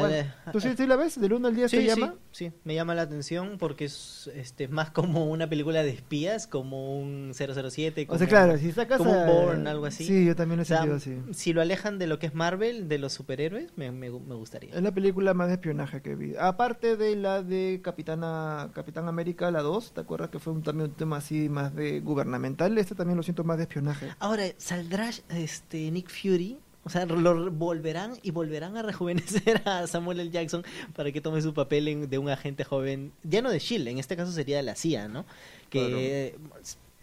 Bueno, 0.00 0.32
¿Tú 0.50 0.60
sí, 0.60 0.68
sí 0.76 0.86
la 0.86 0.96
ves? 0.96 1.20
¿Del 1.20 1.32
1 1.34 1.48
al 1.48 1.54
10 1.54 1.70
Sí, 1.70 1.76
te 1.76 1.82
sí, 1.82 1.86
llama? 2.00 2.14
sí, 2.30 2.52
me 2.64 2.74
llama 2.74 2.94
la 2.94 3.02
atención 3.02 3.58
porque 3.58 3.84
es 3.86 4.30
este, 4.34 4.68
más 4.68 4.90
como 4.90 5.26
una 5.30 5.48
película 5.48 5.82
de 5.82 5.90
espías, 5.90 6.46
como 6.46 6.98
un 6.98 7.32
007. 7.34 8.02
O 8.02 8.06
Como, 8.06 8.18
sea, 8.18 8.26
claro, 8.28 8.58
si 8.58 8.72
sacas 8.72 8.98
como 8.98 9.12
un 9.12 9.16
a- 9.18 9.26
Bourne, 9.26 9.68
algo 9.70 9.86
así. 9.86 10.04
Sí, 10.06 10.24
yo 10.26 10.34
también 10.36 10.56
lo 10.58 10.62
he 10.62 10.62
O 10.62 10.66
sea, 10.66 10.78
sentido 10.78 10.96
así. 10.96 11.18
si 11.32 11.52
lo 11.52 11.60
alejan 11.60 11.98
de 11.98 12.06
lo 12.06 12.18
que 12.18 12.26
es 12.26 12.34
Marvel, 12.34 12.88
de 12.88 12.98
los 12.98 13.12
superhéroes, 13.12 13.70
me, 13.76 13.90
me, 13.92 14.10
me 14.10 14.34
gustaría. 14.34 14.74
Es 14.74 14.82
la 14.82 14.92
película 14.92 15.34
más 15.34 15.48
de 15.48 15.54
espionaje 15.54 16.00
que 16.02 16.14
vi. 16.14 16.34
Aparte 16.36 16.96
de 16.96 17.16
la 17.16 17.42
de 17.42 17.80
Capitana 17.82 18.70
Capitán 18.74 19.08
América, 19.08 19.50
la 19.50 19.62
2, 19.62 19.92
¿te 19.92 20.00
acuerdas 20.00 20.30
que 20.30 20.38
fue 20.38 20.52
un, 20.52 20.62
también 20.62 20.90
un 20.90 20.96
tema 20.96 21.18
así 21.18 21.48
más 21.48 21.74
de 21.74 22.00
gubernamental? 22.00 22.76
Este 22.78 22.94
también 22.94 23.16
lo 23.16 23.22
siento 23.22 23.44
más 23.44 23.56
de 23.58 23.64
espionaje. 23.64 24.14
Ahora, 24.18 24.44
¿saldrá 24.58 25.10
este 25.28 25.90
Nick 25.90 26.08
Fury? 26.10 26.58
O 26.84 26.90
sea, 26.90 27.06
lo 27.06 27.50
volverán 27.50 28.14
y 28.22 28.32
volverán 28.32 28.76
a 28.76 28.82
rejuvenecer 28.82 29.62
a 29.66 29.86
Samuel 29.86 30.20
L. 30.20 30.30
Jackson 30.30 30.64
para 30.94 31.12
que 31.12 31.20
tome 31.20 31.40
su 31.40 31.54
papel 31.54 31.86
en- 31.88 32.10
de 32.10 32.18
un 32.18 32.28
agente 32.28 32.64
joven, 32.64 33.12
ya 33.22 33.40
no 33.42 33.50
de 33.50 33.58
Shield, 33.60 33.86
en 33.88 33.98
este 33.98 34.16
caso 34.16 34.32
sería 34.32 34.56
de 34.56 34.62
la 34.64 34.74
CIA, 34.74 35.06
¿no? 35.08 35.24
Que 35.70 36.34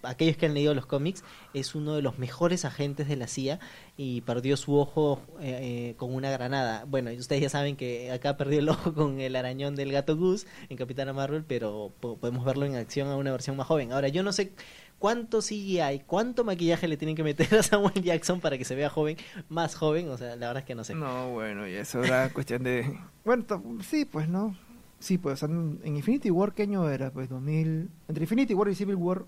aquellos 0.01 0.37
que 0.37 0.45
han 0.45 0.53
leído 0.53 0.73
los 0.73 0.85
cómics 0.85 1.23
es 1.53 1.75
uno 1.75 1.93
de 1.95 2.01
los 2.01 2.17
mejores 2.19 2.63
agentes 2.63 3.07
de 3.09 3.17
la 3.17 3.27
CIA 3.27 3.59
y 3.97 4.21
perdió 4.21 4.55
su 4.55 4.75
ojo 4.77 5.21
eh, 5.41 5.89
eh, 5.91 5.95
con 5.97 6.13
una 6.13 6.29
granada. 6.31 6.85
Bueno, 6.87 7.11
y 7.11 7.17
ustedes 7.17 7.41
ya 7.41 7.49
saben 7.49 7.75
que 7.75 8.11
acá 8.11 8.37
perdió 8.37 8.59
el 8.59 8.69
ojo 8.69 8.93
con 8.93 9.19
el 9.19 9.35
arañón 9.35 9.75
del 9.75 9.91
gato 9.91 10.15
Goose 10.15 10.47
en 10.69 10.77
Capitana 10.77 11.11
Marvel, 11.13 11.43
pero 11.45 11.91
po- 11.99 12.17
podemos 12.17 12.45
verlo 12.45 12.65
en 12.65 12.75
acción 12.75 13.09
a 13.09 13.17
una 13.17 13.31
versión 13.31 13.57
más 13.57 13.67
joven. 13.67 13.91
Ahora, 13.91 14.07
yo 14.07 14.23
no 14.23 14.31
sé 14.31 14.51
cuánto 14.99 15.39
CGI, 15.39 16.03
cuánto 16.05 16.43
maquillaje 16.43 16.87
le 16.87 16.97
tienen 16.97 17.15
que 17.15 17.23
meter 17.23 17.55
a 17.55 17.63
Samuel 17.63 18.03
Jackson 18.03 18.39
para 18.41 18.57
que 18.57 18.65
se 18.65 18.75
vea 18.75 18.89
joven, 18.89 19.17
más 19.49 19.75
joven, 19.75 20.09
o 20.09 20.17
sea, 20.17 20.35
la 20.35 20.47
verdad 20.47 20.57
es 20.57 20.65
que 20.65 20.75
no 20.75 20.83
sé. 20.83 20.93
No, 20.93 21.31
bueno, 21.31 21.67
y 21.67 21.73
eso 21.73 22.03
era 22.03 22.29
cuestión 22.33 22.63
de... 22.63 22.99
Bueno, 23.25 23.45
sí, 23.81 24.05
pues, 24.05 24.27
¿no? 24.29 24.55
Sí, 24.99 25.17
pues, 25.17 25.35
o 25.41 25.47
sea, 25.47 25.53
en 25.55 25.79
en 25.83 25.95
Infinity 25.95 26.29
War, 26.29 26.53
¿qué 26.53 26.63
año 26.63 26.87
era? 26.89 27.09
Pues 27.11 27.29
2000... 27.29 27.89
Entre 28.09 28.23
Infinity 28.23 28.53
War 28.53 28.67
y 28.69 28.75
Civil 28.75 28.95
War, 28.95 29.23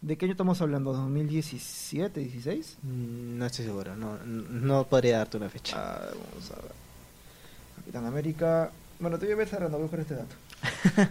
¿de 0.00 0.16
qué 0.18 0.24
año 0.26 0.32
estamos 0.32 0.60
hablando? 0.60 0.92
¿2017, 0.92 2.12
16? 2.12 2.78
Mm, 2.82 3.38
No 3.38 3.46
estoy 3.46 3.64
seguro, 3.64 3.94
no, 3.96 4.18
no 4.24 4.84
podría 4.88 5.18
darte 5.18 5.36
una 5.36 5.48
fecha. 5.48 5.76
Ah, 5.78 6.00
vamos 6.10 6.50
a 6.50 6.56
ver. 6.56 6.72
Capitán 7.76 8.04
América... 8.06 8.70
Bueno, 9.00 9.16
te 9.16 9.26
voy 9.26 9.34
a 9.34 9.36
ver 9.36 9.48
cerrando, 9.48 9.78
voy 9.78 9.86
a 9.86 9.90
buscar 9.90 10.00
este 10.00 10.14
dato. 10.16 10.34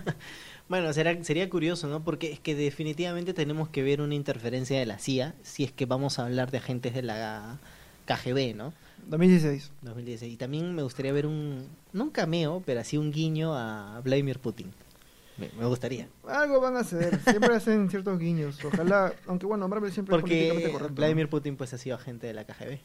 Bueno, 0.69 0.91
será, 0.91 1.23
sería 1.23 1.49
curioso, 1.49 1.87
¿no? 1.87 2.03
Porque 2.03 2.31
es 2.31 2.39
que 2.39 2.53
definitivamente 2.55 3.33
tenemos 3.33 3.69
que 3.69 3.83
ver 3.83 4.01
una 4.01 4.15
interferencia 4.15 4.77
de 4.77 4.85
la 4.85 4.99
CIA 4.99 5.33
si 5.41 5.63
es 5.63 5.71
que 5.71 5.85
vamos 5.85 6.19
a 6.19 6.25
hablar 6.25 6.51
de 6.51 6.57
agentes 6.57 6.93
de 6.93 7.03
la 7.03 7.57
KGB, 8.05 8.55
¿no? 8.55 8.73
2016. 9.07 9.71
2016. 9.81 10.33
Y 10.33 10.37
también 10.37 10.75
me 10.75 10.83
gustaría 10.83 11.13
ver 11.13 11.25
un, 11.25 11.67
no 11.93 12.05
un 12.05 12.09
cameo, 12.09 12.61
pero 12.65 12.81
así 12.81 12.97
un 12.97 13.11
guiño 13.11 13.53
a 13.53 14.01
Vladimir 14.03 14.39
Putin. 14.39 14.73
Me, 15.37 15.49
me 15.57 15.65
gustaría. 15.67 16.07
Algo 16.27 16.59
van 16.59 16.75
a 16.75 16.79
hacer, 16.79 17.17
siempre 17.21 17.55
hacen 17.55 17.89
ciertos 17.89 18.19
guiños. 18.19 18.63
Ojalá, 18.65 19.13
aunque 19.27 19.45
bueno, 19.45 19.67
Marvel 19.67 19.91
siempre 19.91 20.15
es 20.15 20.21
políticamente 20.21 20.63
Porque 20.63 20.73
correcto. 20.73 20.89
¿no? 20.89 20.95
Vladimir 20.95 21.29
Putin 21.29 21.55
pues 21.55 21.73
ha 21.73 21.77
sido 21.77 21.95
agente 21.95 22.27
de 22.27 22.33
la 22.33 22.43
KGB. 22.43 22.79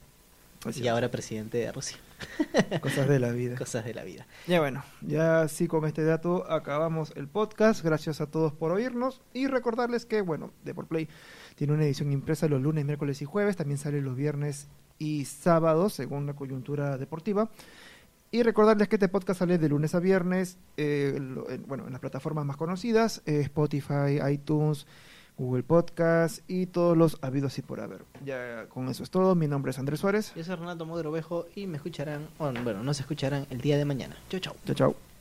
Y 0.80 0.86
ahora 0.88 1.10
presidente 1.10 1.58
de 1.58 1.72
Rusia. 1.72 1.96
Cosas 2.80 3.08
de 3.08 3.18
la 3.18 3.30
vida. 3.32 3.56
Cosas 3.56 3.84
de 3.84 3.94
la 3.94 4.04
vida. 4.04 4.26
Ya 4.46 4.60
bueno, 4.60 4.84
ya 5.00 5.48
sí 5.48 5.66
con 5.66 5.84
este 5.86 6.04
dato 6.04 6.50
acabamos 6.50 7.12
el 7.16 7.26
podcast. 7.28 7.82
Gracias 7.84 8.20
a 8.20 8.26
todos 8.26 8.52
por 8.52 8.70
oírnos 8.70 9.20
y 9.34 9.48
recordarles 9.48 10.06
que, 10.06 10.20
bueno, 10.20 10.52
Deport 10.64 10.88
Play 10.88 11.08
tiene 11.56 11.72
una 11.72 11.84
edición 11.84 12.12
impresa 12.12 12.46
los 12.48 12.62
lunes, 12.62 12.84
miércoles 12.84 13.20
y 13.22 13.24
jueves. 13.24 13.56
También 13.56 13.78
sale 13.78 14.00
los 14.00 14.14
viernes 14.16 14.68
y 14.98 15.24
sábados 15.24 15.94
según 15.94 16.26
la 16.26 16.34
coyuntura 16.34 16.96
deportiva. 16.96 17.50
Y 18.30 18.44
recordarles 18.44 18.88
que 18.88 18.96
este 18.96 19.08
podcast 19.08 19.40
sale 19.40 19.58
de 19.58 19.68
lunes 19.68 19.94
a 19.94 20.00
viernes, 20.00 20.56
eh, 20.76 21.18
lo- 21.20 21.50
en- 21.50 21.66
bueno, 21.66 21.86
en 21.86 21.92
las 21.92 22.00
plataformas 22.00 22.46
más 22.46 22.56
conocidas, 22.56 23.20
eh, 23.26 23.40
Spotify, 23.40 24.20
iTunes, 24.30 24.86
Google 25.36 25.62
Podcast 25.62 26.40
y 26.48 26.66
todos 26.66 26.96
los 26.96 27.18
habidos 27.22 27.58
y 27.58 27.62
por 27.62 27.80
haber. 27.80 28.04
Ya 28.24 28.66
con 28.68 28.88
eso 28.88 29.02
es 29.02 29.10
todo. 29.10 29.34
Mi 29.34 29.48
nombre 29.48 29.70
es 29.70 29.78
Andrés 29.78 30.00
Suárez. 30.00 30.32
Yo 30.36 30.44
soy 30.44 30.56
Renato 30.56 30.86
Mogrovejo 30.86 31.46
y 31.54 31.66
me 31.66 31.76
escucharán, 31.76 32.28
bueno, 32.38 32.62
bueno, 32.62 32.82
nos 32.82 33.00
escucharán 33.00 33.46
el 33.50 33.60
día 33.60 33.76
de 33.76 33.84
mañana. 33.84 34.16
Chau, 34.28 34.40
chau. 34.40 34.54
Chao, 34.64 34.74
chao. 34.74 35.11